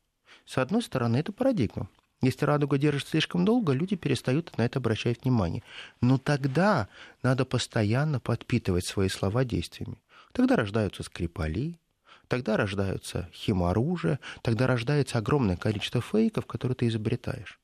с 0.45 0.57
одной 0.57 0.81
стороны, 0.81 1.17
это 1.17 1.31
парадигма. 1.31 1.89
Если 2.21 2.45
радуга 2.45 2.79
держится 2.79 3.11
слишком 3.11 3.45
долго, 3.45 3.73
люди 3.73 3.95
перестают 3.95 4.57
на 4.57 4.63
это 4.63 4.79
обращать 4.79 5.23
внимание. 5.23 5.61
Но 6.01 6.17
тогда 6.17 6.87
надо 7.21 7.45
постоянно 7.45 8.19
подпитывать 8.19 8.85
свои 8.85 9.07
слова 9.07 9.45
действиями. 9.45 9.97
Тогда 10.31 10.55
рождаются 10.55 11.03
скрипали, 11.03 11.79
тогда 12.27 12.57
рождаются 12.57 13.29
химоружие, 13.33 14.19
тогда 14.41 14.65
рождается 14.65 15.19
огромное 15.19 15.57
количество 15.57 16.01
фейков, 16.01 16.47
которые 16.47 16.75
ты 16.75 16.87
изобретаешь. 16.87 17.59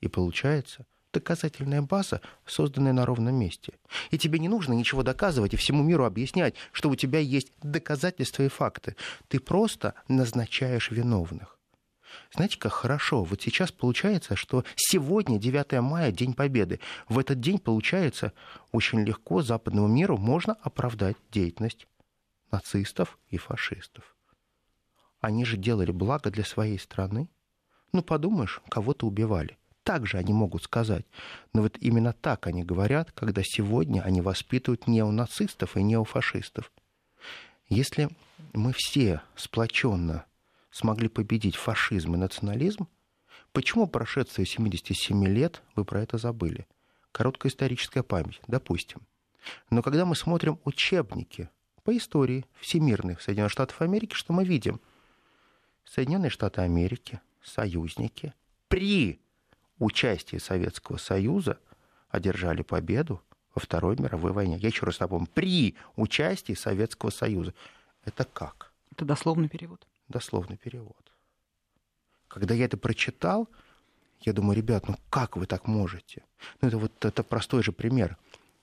И 0.00 0.08
получается 0.08 0.86
доказательная 1.12 1.80
база, 1.80 2.20
созданная 2.44 2.92
на 2.92 3.06
ровном 3.06 3.34
месте. 3.34 3.72
И 4.10 4.18
тебе 4.18 4.38
не 4.38 4.48
нужно 4.48 4.74
ничего 4.74 5.02
доказывать 5.02 5.54
и 5.54 5.56
всему 5.56 5.82
миру 5.82 6.04
объяснять, 6.04 6.54
что 6.72 6.90
у 6.90 6.94
тебя 6.94 7.20
есть 7.20 7.52
доказательства 7.62 8.42
и 8.42 8.48
факты. 8.48 8.96
Ты 9.28 9.40
просто 9.40 9.94
назначаешь 10.08 10.90
виновных. 10.90 11.58
Знаете, 12.34 12.58
как 12.58 12.72
хорошо. 12.72 13.24
Вот 13.24 13.40
сейчас 13.40 13.72
получается, 13.72 14.36
что 14.36 14.64
сегодня, 14.76 15.38
9 15.38 15.80
мая, 15.80 16.12
День 16.12 16.34
Победы. 16.34 16.80
В 17.08 17.18
этот 17.18 17.40
день, 17.40 17.58
получается, 17.58 18.32
очень 18.72 19.00
легко 19.00 19.42
западному 19.42 19.88
миру 19.88 20.18
можно 20.18 20.54
оправдать 20.62 21.16
деятельность 21.30 21.86
нацистов 22.50 23.18
и 23.28 23.38
фашистов. 23.38 24.16
Они 25.20 25.44
же 25.44 25.56
делали 25.56 25.92
благо 25.92 26.30
для 26.30 26.44
своей 26.44 26.78
страны. 26.78 27.28
Ну, 27.92 28.02
подумаешь, 28.02 28.60
кого-то 28.68 29.06
убивали. 29.06 29.56
Так 29.86 30.04
же 30.04 30.18
они 30.18 30.32
могут 30.32 30.64
сказать. 30.64 31.06
Но 31.52 31.62
вот 31.62 31.78
именно 31.78 32.12
так 32.12 32.48
они 32.48 32.64
говорят, 32.64 33.12
когда 33.12 33.42
сегодня 33.44 34.00
они 34.00 34.20
воспитывают 34.20 34.88
неонацистов 34.88 35.76
и 35.76 35.82
неофашистов. 35.84 36.72
Если 37.68 38.08
мы 38.52 38.72
все 38.72 39.22
сплоченно 39.36 40.24
смогли 40.72 41.06
победить 41.06 41.54
фашизм 41.54 42.16
и 42.16 42.18
национализм, 42.18 42.88
почему 43.52 43.86
прошедшие 43.86 44.44
77 44.44 45.24
лет 45.24 45.62
вы 45.76 45.84
про 45.84 46.02
это 46.02 46.18
забыли? 46.18 46.66
Короткая 47.12 47.52
историческая 47.52 48.02
память, 48.02 48.40
допустим. 48.48 49.02
Но 49.70 49.82
когда 49.82 50.04
мы 50.04 50.16
смотрим 50.16 50.58
учебники 50.64 51.48
по 51.84 51.96
истории 51.96 52.44
всемирных 52.58 53.22
Соединенных 53.22 53.52
Штатов 53.52 53.80
Америки, 53.80 54.14
что 54.14 54.32
мы 54.32 54.44
видим? 54.44 54.80
Соединенные 55.84 56.30
Штаты 56.30 56.62
Америки, 56.62 57.20
союзники, 57.40 58.34
при 58.66 59.20
участии 59.78 60.38
Советского 60.38 60.96
Союза 60.96 61.58
одержали 62.08 62.62
победу 62.62 63.22
во 63.54 63.60
Второй 63.60 63.96
мировой 63.96 64.32
войне. 64.32 64.56
Я 64.58 64.68
еще 64.68 64.86
раз 64.86 65.00
напомню, 65.00 65.28
при 65.32 65.76
участии 65.96 66.54
Советского 66.54 67.10
Союза. 67.10 67.54
Это 68.04 68.24
как? 68.24 68.72
Это 68.90 69.04
дословный 69.04 69.48
перевод 69.48 69.86
дословный 70.08 70.56
перевод. 70.56 71.12
Когда 72.28 72.54
я 72.54 72.66
это 72.66 72.76
прочитал, 72.76 73.48
я 74.20 74.32
думаю, 74.32 74.56
ребят, 74.56 74.88
ну 74.88 74.96
как 75.10 75.36
вы 75.36 75.46
так 75.46 75.66
можете? 75.66 76.24
Ну 76.60 76.68
это 76.68 76.78
вот 76.78 77.04
это 77.04 77.22
простой 77.22 77.62
же 77.62 77.72
пример. 77.72 78.16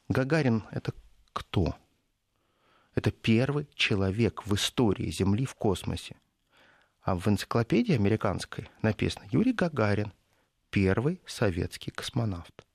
Гагарин 0.10 0.64
это 0.72 0.94
кто? 1.32 1.76
Это 2.96 3.12
первый 3.12 3.68
человек 3.76 4.46
в 4.46 4.54
истории 4.54 5.10
Земли 5.10 5.46
в 5.46 5.56
космосе. 5.56 6.16
А 7.02 7.16
в 7.16 7.28
энциклопедии 7.28 7.96
американской 7.96 8.70
написано 8.82 9.26
Юрий 9.32 9.54
Гагарин, 9.54 10.14
первый 10.74 11.22
советский 11.28 11.92
космонавт. 11.92 12.66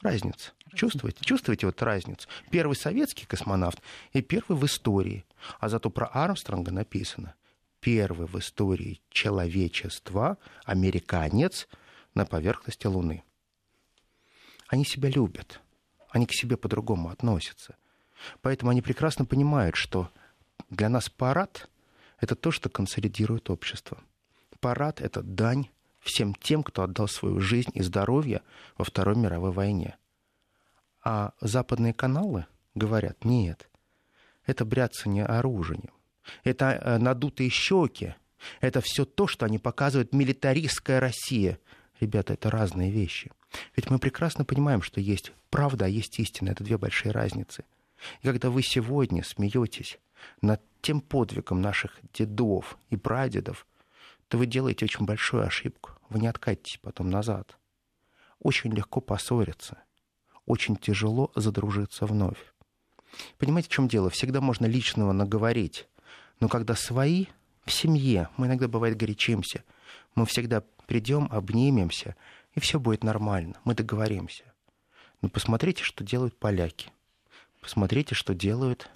Разница. 0.00 0.52
Чувствуете? 0.74 1.22
Чувствуете 1.22 1.66
вот 1.66 1.82
разницу? 1.82 2.26
Первый 2.50 2.74
советский 2.74 3.26
космонавт 3.26 3.80
и 4.12 4.22
первый 4.22 4.56
в 4.56 4.64
истории. 4.64 5.26
А 5.60 5.68
зато 5.68 5.90
про 5.90 6.06
Армстронга 6.06 6.72
написано– 6.72 7.34
первый 7.80 8.26
в 8.26 8.38
истории 8.38 9.02
человечества 9.10 10.38
американец 10.64 11.68
на 12.14 12.24
поверхности 12.24 12.86
Луны. 12.86 13.22
Они 14.68 14.86
себя 14.86 15.10
любят, 15.10 15.60
они 16.08 16.26
к 16.26 16.32
себе 16.32 16.56
по-другому 16.56 17.10
относятся. 17.10 17.76
Поэтому 18.40 18.70
они 18.70 18.80
прекрасно 18.80 19.26
понимают, 19.26 19.76
что 19.76 20.10
для 20.70 20.88
нас 20.88 21.10
парад— 21.10 21.68
это 22.18 22.34
то, 22.34 22.50
что 22.50 22.70
консолидирует 22.70 23.50
общество. 23.50 24.02
Парад— 24.58 25.00
это 25.02 25.22
дань 25.22 25.68
всем 26.06 26.34
тем, 26.34 26.62
кто 26.62 26.82
отдал 26.82 27.08
свою 27.08 27.40
жизнь 27.40 27.70
и 27.74 27.82
здоровье 27.82 28.42
во 28.78 28.84
Второй 28.84 29.16
мировой 29.16 29.52
войне. 29.52 29.96
А 31.04 31.32
западные 31.40 31.92
каналы 31.92 32.46
говорят, 32.74 33.24
нет, 33.24 33.68
это 34.46 34.64
бряцание 34.64 35.24
оружием 35.24 35.90
это 36.44 36.80
э, 36.80 36.98
надутые 36.98 37.50
щеки, 37.50 38.14
это 38.60 38.80
все 38.80 39.04
то, 39.04 39.26
что 39.26 39.46
они 39.46 39.58
показывают 39.58 40.12
милитаристская 40.12 41.00
Россия. 41.00 41.58
Ребята, 42.00 42.34
это 42.34 42.50
разные 42.50 42.90
вещи. 42.90 43.30
Ведь 43.74 43.90
мы 43.90 43.98
прекрасно 43.98 44.44
понимаем, 44.44 44.82
что 44.82 45.00
есть 45.00 45.32
правда, 45.50 45.86
а 45.86 45.88
есть 45.88 46.18
истина. 46.18 46.50
Это 46.50 46.62
две 46.62 46.76
большие 46.76 47.12
разницы. 47.12 47.64
И 48.20 48.26
когда 48.26 48.50
вы 48.50 48.62
сегодня 48.62 49.24
смеетесь 49.24 49.98
над 50.42 50.60
тем 50.82 51.00
подвигом 51.00 51.62
наших 51.62 51.98
дедов 52.12 52.76
и 52.90 52.96
прадедов, 52.96 53.66
то 54.28 54.38
вы 54.38 54.46
делаете 54.46 54.84
очень 54.84 55.04
большую 55.04 55.46
ошибку. 55.46 55.92
Вы 56.08 56.20
не 56.20 56.26
откатитесь 56.26 56.78
потом 56.82 57.10
назад. 57.10 57.58
Очень 58.40 58.72
легко 58.72 59.00
поссориться. 59.00 59.78
Очень 60.46 60.76
тяжело 60.76 61.32
задружиться 61.34 62.06
вновь. 62.06 62.38
Понимаете, 63.38 63.68
в 63.68 63.72
чем 63.72 63.88
дело? 63.88 64.10
Всегда 64.10 64.40
можно 64.40 64.66
личного 64.66 65.12
наговорить. 65.12 65.88
Но 66.40 66.48
когда 66.48 66.74
свои 66.74 67.26
в 67.64 67.72
семье, 67.72 68.28
мы 68.36 68.46
иногда 68.46 68.68
бывает 68.68 68.96
горячимся, 68.96 69.64
мы 70.14 70.26
всегда 70.26 70.62
придем, 70.86 71.28
обнимемся, 71.30 72.14
и 72.54 72.60
все 72.60 72.78
будет 72.78 73.02
нормально, 73.02 73.54
мы 73.64 73.74
договоримся. 73.74 74.44
Но 75.20 75.28
посмотрите, 75.28 75.82
что 75.82 76.04
делают 76.04 76.38
поляки. 76.38 76.90
Посмотрите, 77.60 78.14
что 78.14 78.34
делают 78.34 78.90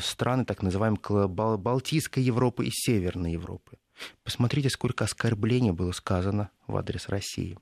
страны 0.00 0.44
так 0.44 0.62
называемой 0.62 0.98
Балтийской 1.58 2.22
Европы 2.22 2.66
и 2.66 2.70
Северной 2.72 3.32
Европы. 3.32 3.78
Посмотрите, 4.24 4.70
сколько 4.70 5.04
оскорблений 5.04 5.70
было 5.70 5.92
сказано 5.92 6.50
в 6.66 6.76
адрес 6.76 7.08
России. 7.08 7.58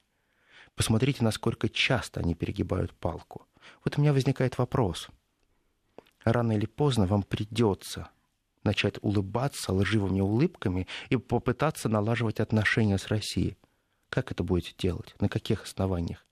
Посмотрите, 0.75 1.25
насколько 1.25 1.69
часто 1.69 2.21
они 2.21 2.35
перегибают 2.35 2.95
палку. 2.95 3.47
Вот 3.85 3.99
у 3.99 4.01
меня 4.01 4.13
возникает 4.13 4.57
вопрос 4.59 5.09
рано 6.25 6.53
или 6.53 6.67
поздно 6.67 7.07
вам 7.07 7.23
придется 7.23 8.11
начать 8.65 8.97
улыбаться 9.03 9.73
лживыми 9.73 10.21
улыбками 10.21 10.87
и 11.09 11.17
попытаться 11.17 11.89
налаживать 11.89 12.41
отношения 12.41 12.99
с 12.99 13.07
Россией. 13.09 13.57
Как 14.11 14.31
это 14.33 14.43
будете 14.43 14.75
делать? 14.79 15.15
На 15.21 15.29
каких 15.29 15.65
основаниях? 15.65 16.27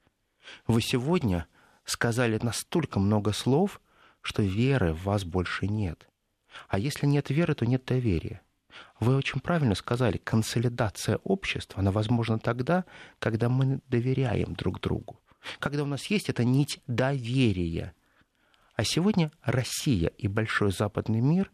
Вы 0.66 0.82
сегодня 0.82 1.46
сказали 1.84 2.38
настолько 2.42 2.98
много 3.00 3.32
слов, 3.32 3.80
что 4.26 4.42
веры 4.42 4.92
в 4.92 5.04
вас 5.04 5.24
больше 5.24 5.66
нет. 5.66 6.08
А 6.68 6.78
если 6.78 7.06
нет 7.06 7.30
веры, 7.30 7.54
то 7.54 7.66
нет 7.66 7.84
доверия. 7.84 8.42
Вы 9.00 9.16
очень 9.16 9.40
правильно 9.40 9.74
сказали, 9.74 10.18
консолидация 10.18 11.18
общества, 11.24 11.80
она 11.80 11.92
возможна 11.92 12.38
тогда, 12.38 12.84
когда 13.18 13.48
мы 13.48 13.80
доверяем 13.88 14.54
друг 14.54 14.80
другу. 14.80 15.18
Когда 15.58 15.82
у 15.82 15.86
нас 15.86 16.06
есть 16.06 16.28
эта 16.28 16.44
нить 16.44 16.80
доверия– 16.86 17.94
а 18.76 18.84
сегодня 18.84 19.32
Россия 19.42 20.08
и 20.18 20.28
большой 20.28 20.70
западный 20.70 21.22
мир, 21.22 21.50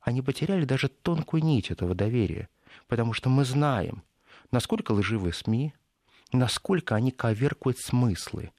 они 0.00 0.22
потеряли 0.22 0.64
даже 0.64 0.88
тонкую 0.88 1.42
нить 1.42 1.72
этого 1.72 1.96
доверия, 1.96 2.48
потому 2.86 3.12
что 3.12 3.28
мы 3.28 3.44
знаем, 3.44 4.04
насколько 4.52 4.92
лживы 4.92 5.32
СМИ, 5.32 5.74
насколько 6.32 6.94
они 6.94 7.10
коверкуют 7.10 7.80
смыслы. 7.80 8.52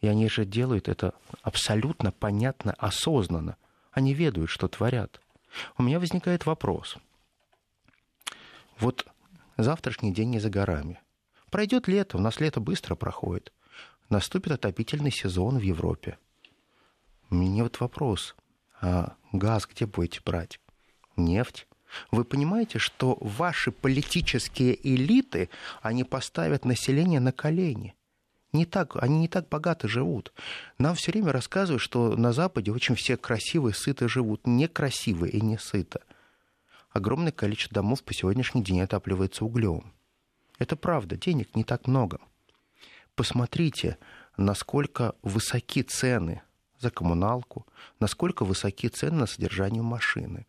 И 0.00 0.08
они 0.08 0.28
же 0.28 0.44
делают 0.44 0.88
это 0.88 1.14
абсолютно 1.42 2.12
понятно, 2.12 2.72
осознанно. 2.72 3.56
Они 3.92 4.14
ведают, 4.14 4.50
что 4.50 4.68
творят. 4.68 5.20
У 5.78 5.82
меня 5.82 5.98
возникает 5.98 6.44
вопрос. 6.44 6.96
Вот 8.78 9.06
завтрашний 9.56 10.12
день 10.12 10.30
не 10.30 10.38
за 10.38 10.50
горами. 10.50 11.00
Пройдет 11.50 11.88
лето, 11.88 12.18
у 12.18 12.20
нас 12.20 12.40
лето 12.40 12.60
быстро 12.60 12.94
проходит. 12.94 13.52
Наступит 14.10 14.52
отопительный 14.52 15.10
сезон 15.10 15.58
в 15.58 15.62
Европе. 15.62 16.18
Меня 17.30 17.62
вот 17.62 17.80
вопрос. 17.80 18.36
А 18.80 19.16
газ 19.32 19.66
где 19.66 19.86
будете 19.86 20.20
брать? 20.24 20.60
Нефть? 21.16 21.66
Вы 22.10 22.24
понимаете, 22.24 22.78
что 22.78 23.16
ваши 23.20 23.72
политические 23.72 24.76
элиты, 24.86 25.48
они 25.82 26.04
поставят 26.04 26.64
население 26.64 27.20
на 27.20 27.32
колени? 27.32 27.94
Не 28.52 28.64
так, 28.64 28.96
они 29.02 29.18
не 29.18 29.28
так 29.28 29.48
богато 29.48 29.88
живут. 29.88 30.32
Нам 30.78 30.94
все 30.94 31.12
время 31.12 31.32
рассказывают, 31.32 31.82
что 31.82 32.16
на 32.16 32.32
Западе 32.32 32.72
очень 32.72 32.94
все 32.94 33.16
красивые, 33.16 33.74
сыто 33.74 34.08
живут. 34.08 34.46
Некрасивые 34.46 35.32
и 35.32 35.40
не 35.40 35.58
сыто. 35.58 36.02
Огромное 36.90 37.32
количество 37.32 37.74
домов 37.74 38.02
по 38.02 38.14
сегодняшний 38.14 38.62
день 38.62 38.80
отапливается 38.80 39.44
углем. 39.44 39.92
Это 40.58 40.76
правда, 40.76 41.16
денег 41.16 41.54
не 41.54 41.64
так 41.64 41.86
много. 41.86 42.20
Посмотрите, 43.14 43.98
насколько 44.36 45.14
высоки 45.22 45.82
цены 45.82 46.42
за 46.78 46.90
коммуналку, 46.90 47.66
насколько 48.00 48.44
высоки 48.44 48.88
цены 48.88 49.18
на 49.18 49.26
содержание 49.26 49.82
машины. 49.82 50.46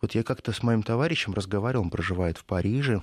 Вот 0.00 0.14
я 0.14 0.22
как-то 0.22 0.52
с 0.52 0.62
моим 0.62 0.82
товарищем 0.82 1.34
разговаривал, 1.34 1.84
он 1.84 1.90
проживает 1.90 2.38
в 2.38 2.44
Париже, 2.44 3.02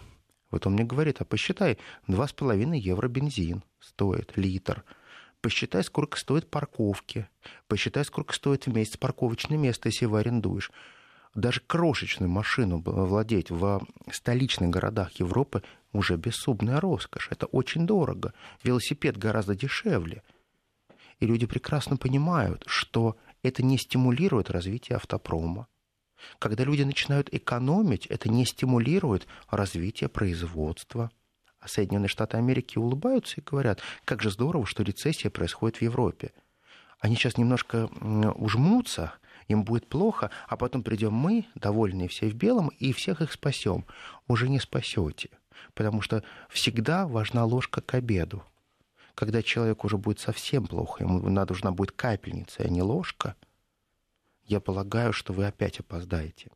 Вот 0.51 0.67
он 0.67 0.73
мне 0.73 0.83
говорит, 0.83 1.21
а 1.21 1.25
посчитай, 1.25 1.77
2,5 2.07 2.77
евро 2.77 3.07
бензин 3.07 3.63
стоит 3.79 4.33
литр. 4.35 4.83
Посчитай, 5.41 5.83
сколько 5.83 6.17
стоит 6.17 6.49
парковки. 6.49 7.27
Посчитай, 7.67 8.05
сколько 8.05 8.33
стоит 8.33 8.65
в 8.65 8.73
месяц 8.73 8.97
парковочное 8.97 9.57
место, 9.57 9.89
если 9.89 10.05
его 10.05 10.17
арендуешь. 10.17 10.71
Даже 11.35 11.59
крошечную 11.59 12.29
машину 12.29 12.81
владеть 12.85 13.51
в 13.51 13.85
столичных 14.11 14.69
городах 14.69 15.11
Европы 15.19 15.61
уже 15.91 16.15
бессубная 16.15 16.79
роскошь. 16.79 17.27
Это 17.29 17.45
очень 17.47 17.85
дорого. 17.85 18.33
Велосипед 18.63 19.17
гораздо 19.17 19.53
дешевле. 19.53 20.23
И 21.19 21.25
люди 21.25 21.45
прекрасно 21.45 21.97
понимают, 21.97 22.63
что 22.67 23.17
это 23.43 23.63
не 23.63 23.77
стимулирует 23.77 24.49
развитие 24.49 24.95
автопрома. 24.95 25.67
Когда 26.39 26.63
люди 26.63 26.83
начинают 26.83 27.33
экономить, 27.33 28.05
это 28.07 28.29
не 28.29 28.45
стимулирует 28.45 29.27
развитие 29.49 30.09
производства. 30.09 31.11
А 31.59 31.67
Соединенные 31.67 32.09
Штаты 32.09 32.37
Америки 32.37 32.77
улыбаются 32.77 33.41
и 33.41 33.43
говорят, 33.43 33.81
как 34.05 34.21
же 34.21 34.29
здорово, 34.29 34.65
что 34.65 34.83
рецессия 34.83 35.31
происходит 35.31 35.77
в 35.77 35.81
Европе. 35.81 36.31
Они 36.99 37.15
сейчас 37.15 37.37
немножко 37.37 37.87
ужмутся, 38.35 39.13
им 39.47 39.63
будет 39.63 39.87
плохо, 39.87 40.31
а 40.47 40.57
потом 40.57 40.83
придем 40.83 41.13
мы, 41.13 41.45
довольные 41.55 42.07
все 42.07 42.29
в 42.29 42.35
белом, 42.35 42.69
и 42.79 42.93
всех 42.93 43.21
их 43.21 43.31
спасем. 43.31 43.85
Уже 44.27 44.49
не 44.49 44.59
спасете, 44.59 45.29
потому 45.73 46.01
что 46.01 46.23
всегда 46.49 47.07
важна 47.07 47.45
ложка 47.45 47.81
к 47.81 47.93
обеду. 47.93 48.43
Когда 49.13 49.41
человеку 49.41 49.87
уже 49.87 49.97
будет 49.97 50.19
совсем 50.19 50.67
плохо, 50.67 51.03
ему 51.03 51.19
нужна 51.29 51.71
будет 51.71 51.91
капельница, 51.91 52.63
а 52.63 52.69
не 52.69 52.81
ложка, 52.81 53.35
я 54.45 54.59
полагаю, 54.59 55.13
что 55.13 55.33
вы 55.33 55.45
опять 55.45 55.79
опоздаете. 55.79 56.51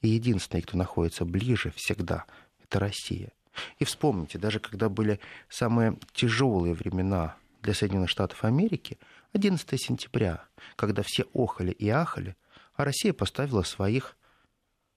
И 0.00 0.08
единственный, 0.08 0.62
кто 0.62 0.76
находится 0.76 1.24
ближе 1.24 1.70
всегда, 1.72 2.24
это 2.62 2.78
Россия. 2.78 3.32
И 3.78 3.84
вспомните, 3.84 4.38
даже 4.38 4.60
когда 4.60 4.88
были 4.88 5.18
самые 5.48 5.98
тяжелые 6.12 6.74
времена 6.74 7.36
для 7.62 7.74
Соединенных 7.74 8.10
Штатов 8.10 8.44
Америки, 8.44 8.98
11 9.32 9.80
сентября, 9.80 10.44
когда 10.76 11.02
все 11.02 11.24
охали 11.32 11.72
и 11.72 11.88
ахали, 11.88 12.36
а 12.74 12.84
Россия 12.84 13.12
поставила 13.12 13.62
своих 13.62 14.16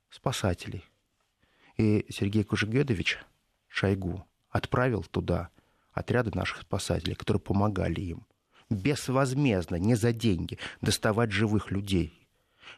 спасателей. 0.10 0.86
И 1.78 2.06
Сергей 2.10 2.44
Кужегедович 2.44 3.20
Шойгу 3.68 4.26
отправил 4.50 5.04
туда 5.04 5.50
отряды 5.94 6.32
наших 6.34 6.62
спасателей, 6.62 7.16
которые 7.16 7.42
помогали 7.42 8.02
им 8.02 8.26
безвозмездно, 8.70 9.76
не 9.76 9.96
за 9.96 10.14
деньги, 10.14 10.58
доставать 10.82 11.32
живых 11.32 11.72
людей. 11.72 12.19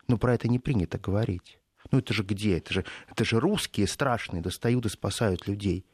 Но 0.08 0.17
про 0.17 0.34
это 0.34 0.47
не 0.47 0.60
принято 0.60 0.97
говорить. 0.97 1.60
Ну 1.91 1.99
это 1.99 2.13
же 2.13 2.23
где? 2.23 2.58
Это 2.58 2.73
же, 2.73 2.86
это 3.10 3.25
же 3.25 3.39
русские 3.39 3.88
страшные 3.88 4.41
достают 4.41 4.86
и 4.86 4.89
спасают 4.89 5.47
людей. 5.47 5.86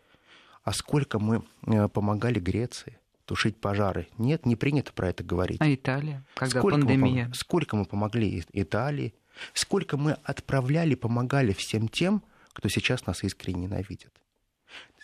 А 0.64 0.74
сколько 0.74 1.18
мы 1.18 1.44
э, 1.66 1.88
помогали 1.88 2.40
Греции 2.40 3.00
тушить 3.26 3.58
пожары? 3.58 4.08
Нет, 4.18 4.46
не 4.46 4.56
принято 4.56 4.92
про 4.92 5.10
это 5.10 5.24
говорить. 5.24 5.62
А 5.62 5.74
Италия? 5.74 6.26
Когда 6.36 6.60
сколько 6.60 6.78
пандемия? 6.78 7.28
Мы, 7.28 7.34
сколько 7.34 7.76
мы 7.78 7.86
помогли 7.86 8.44
Италии? 8.52 9.14
Сколько 9.54 9.98
мы 9.98 10.14
отправляли, 10.24 10.96
помогали 10.96 11.54
всем 11.54 11.88
тем, 11.88 12.24
кто 12.54 12.70
сейчас 12.70 13.06
нас 13.06 13.24
искренне 13.24 13.68
ненавидит? 13.68 14.12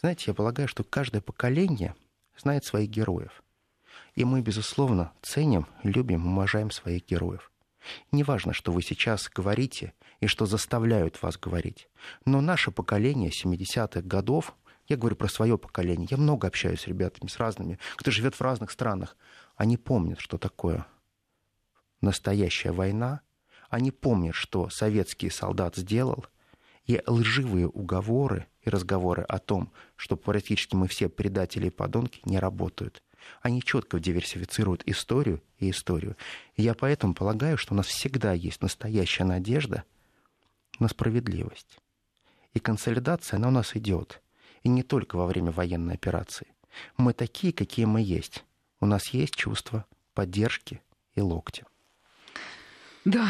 Знаете, 0.01 0.25
я 0.27 0.33
полагаю, 0.33 0.67
что 0.67 0.83
каждое 0.83 1.21
поколение 1.21 1.95
знает 2.37 2.65
своих 2.65 2.89
героев. 2.89 3.41
И 4.15 4.25
мы, 4.25 4.41
безусловно, 4.41 5.13
ценим, 5.21 5.67
любим, 5.83 6.27
уважаем 6.27 6.71
своих 6.71 7.05
героев. 7.05 7.52
Неважно, 8.11 8.53
что 8.53 8.71
вы 8.71 8.81
сейчас 8.81 9.29
говорите 9.29 9.93
и 10.19 10.27
что 10.27 10.45
заставляют 10.45 11.21
вас 11.21 11.37
говорить. 11.37 11.89
Но 12.25 12.41
наше 12.41 12.71
поколение 12.71 13.29
70-х 13.29 14.01
годов, 14.01 14.55
я 14.87 14.97
говорю 14.97 15.15
про 15.15 15.27
свое 15.27 15.57
поколение, 15.57 16.07
я 16.09 16.17
много 16.17 16.47
общаюсь 16.47 16.81
с 16.81 16.87
ребятами, 16.87 17.29
с 17.29 17.37
разными, 17.37 17.79
кто 17.95 18.11
живет 18.11 18.35
в 18.35 18.41
разных 18.41 18.71
странах, 18.71 19.15
они 19.55 19.77
помнят, 19.77 20.19
что 20.19 20.37
такое 20.37 20.85
настоящая 22.01 22.71
война, 22.71 23.21
они 23.69 23.91
помнят, 23.91 24.35
что 24.35 24.69
советский 24.69 25.29
солдат 25.29 25.75
сделал, 25.75 26.25
и 26.85 27.01
лживые 27.07 27.67
уговоры 27.67 28.47
и 28.61 28.69
разговоры 28.69 29.23
о 29.23 29.39
том, 29.39 29.71
что 29.95 30.17
практически 30.17 30.75
мы 30.75 30.87
все 30.87 31.07
предатели 31.07 31.67
и 31.67 31.71
подонки, 31.71 32.19
не 32.25 32.39
работают. 32.39 33.01
Они 33.41 33.61
четко 33.61 33.99
диверсифицируют 33.99 34.83
историю 34.85 35.41
и 35.57 35.69
историю. 35.69 36.15
И 36.55 36.63
я 36.63 36.73
поэтому 36.73 37.13
полагаю, 37.13 37.57
что 37.57 37.73
у 37.73 37.77
нас 37.77 37.87
всегда 37.87 38.33
есть 38.33 38.61
настоящая 38.61 39.25
надежда 39.25 39.83
на 40.79 40.87
справедливость. 40.87 41.79
И 42.53 42.59
консолидация, 42.59 43.37
она 43.37 43.49
у 43.49 43.51
нас 43.51 43.75
идет. 43.75 44.21
И 44.63 44.69
не 44.69 44.83
только 44.83 45.15
во 45.15 45.25
время 45.25 45.51
военной 45.51 45.95
операции. 45.95 46.47
Мы 46.97 47.13
такие, 47.13 47.53
какие 47.53 47.85
мы 47.85 48.01
есть. 48.01 48.43
У 48.79 48.85
нас 48.85 49.09
есть 49.09 49.35
чувство 49.35 49.85
поддержки 50.13 50.81
и 51.15 51.21
локтя. 51.21 51.65
Да, 53.05 53.27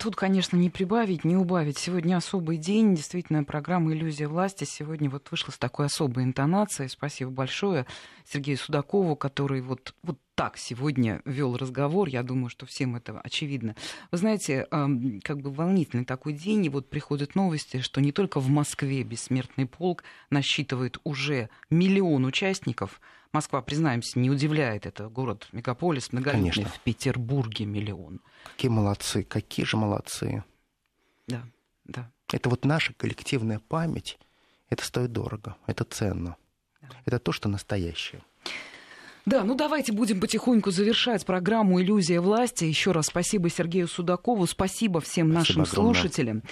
тут, 0.00 0.16
конечно, 0.16 0.58
не 0.58 0.68
прибавить, 0.68 1.24
не 1.24 1.34
убавить. 1.34 1.78
Сегодня 1.78 2.18
особый 2.18 2.58
день, 2.58 2.94
действительно, 2.94 3.42
программа 3.42 3.94
«Иллюзия 3.94 4.28
власти» 4.28 4.64
сегодня 4.64 5.08
вот 5.08 5.30
вышла 5.30 5.50
с 5.50 5.56
такой 5.56 5.86
особой 5.86 6.24
интонацией. 6.24 6.90
Спасибо 6.90 7.30
большое 7.30 7.86
Сергею 8.26 8.58
Судакову, 8.58 9.16
который 9.16 9.62
вот, 9.62 9.94
вот 10.02 10.18
так 10.34 10.58
сегодня 10.58 11.22
вел 11.24 11.56
разговор. 11.56 12.08
Я 12.08 12.22
думаю, 12.22 12.50
что 12.50 12.66
всем 12.66 12.96
это 12.96 13.18
очевидно. 13.18 13.76
Вы 14.10 14.18
знаете, 14.18 14.66
как 14.70 15.40
бы 15.40 15.50
волнительный 15.50 16.04
такой 16.04 16.34
день, 16.34 16.66
и 16.66 16.68
вот 16.68 16.90
приходят 16.90 17.34
новости, 17.34 17.80
что 17.80 18.02
не 18.02 18.12
только 18.12 18.40
в 18.40 18.50
Москве 18.50 19.04
бессмертный 19.04 19.64
полк 19.64 20.04
насчитывает 20.28 20.98
уже 21.02 21.48
миллион 21.70 22.26
участников– 22.26 23.00
Москва, 23.34 23.60
признаемся, 23.62 24.18
не 24.18 24.30
удивляет. 24.30 24.86
Это 24.86 25.08
город-мегаполис, 25.08 26.12
многолюдный. 26.12 26.52
Конечно. 26.52 26.72
В 26.72 26.80
Петербурге 26.80 27.66
миллион. 27.66 28.20
Какие 28.44 28.70
молодцы, 28.70 29.24
какие 29.24 29.66
же 29.66 29.76
молодцы. 29.76 30.44
Да, 31.26 31.42
да. 31.84 32.10
Это 32.32 32.48
вот 32.48 32.64
наша 32.64 32.92
коллективная 32.94 33.58
память. 33.58 34.18
Это 34.70 34.84
стоит 34.84 35.12
дорого, 35.12 35.56
это 35.66 35.84
ценно. 35.84 36.36
Да. 36.80 36.88
Это 37.04 37.18
то, 37.18 37.32
что 37.32 37.48
настоящее. 37.48 38.22
Да, 39.26 39.42
ну 39.42 39.54
давайте 39.54 39.92
будем 39.92 40.20
потихоньку 40.20 40.70
завершать 40.70 41.24
программу 41.24 41.80
«Иллюзия 41.80 42.20
власти». 42.20 42.64
Еще 42.64 42.92
раз 42.92 43.06
спасибо 43.06 43.48
Сергею 43.48 43.88
Судакову, 43.88 44.46
спасибо 44.46 45.00
всем 45.00 45.32
спасибо 45.32 45.38
нашим 45.38 45.62
огромное. 45.62 45.94
слушателям. 45.94 46.42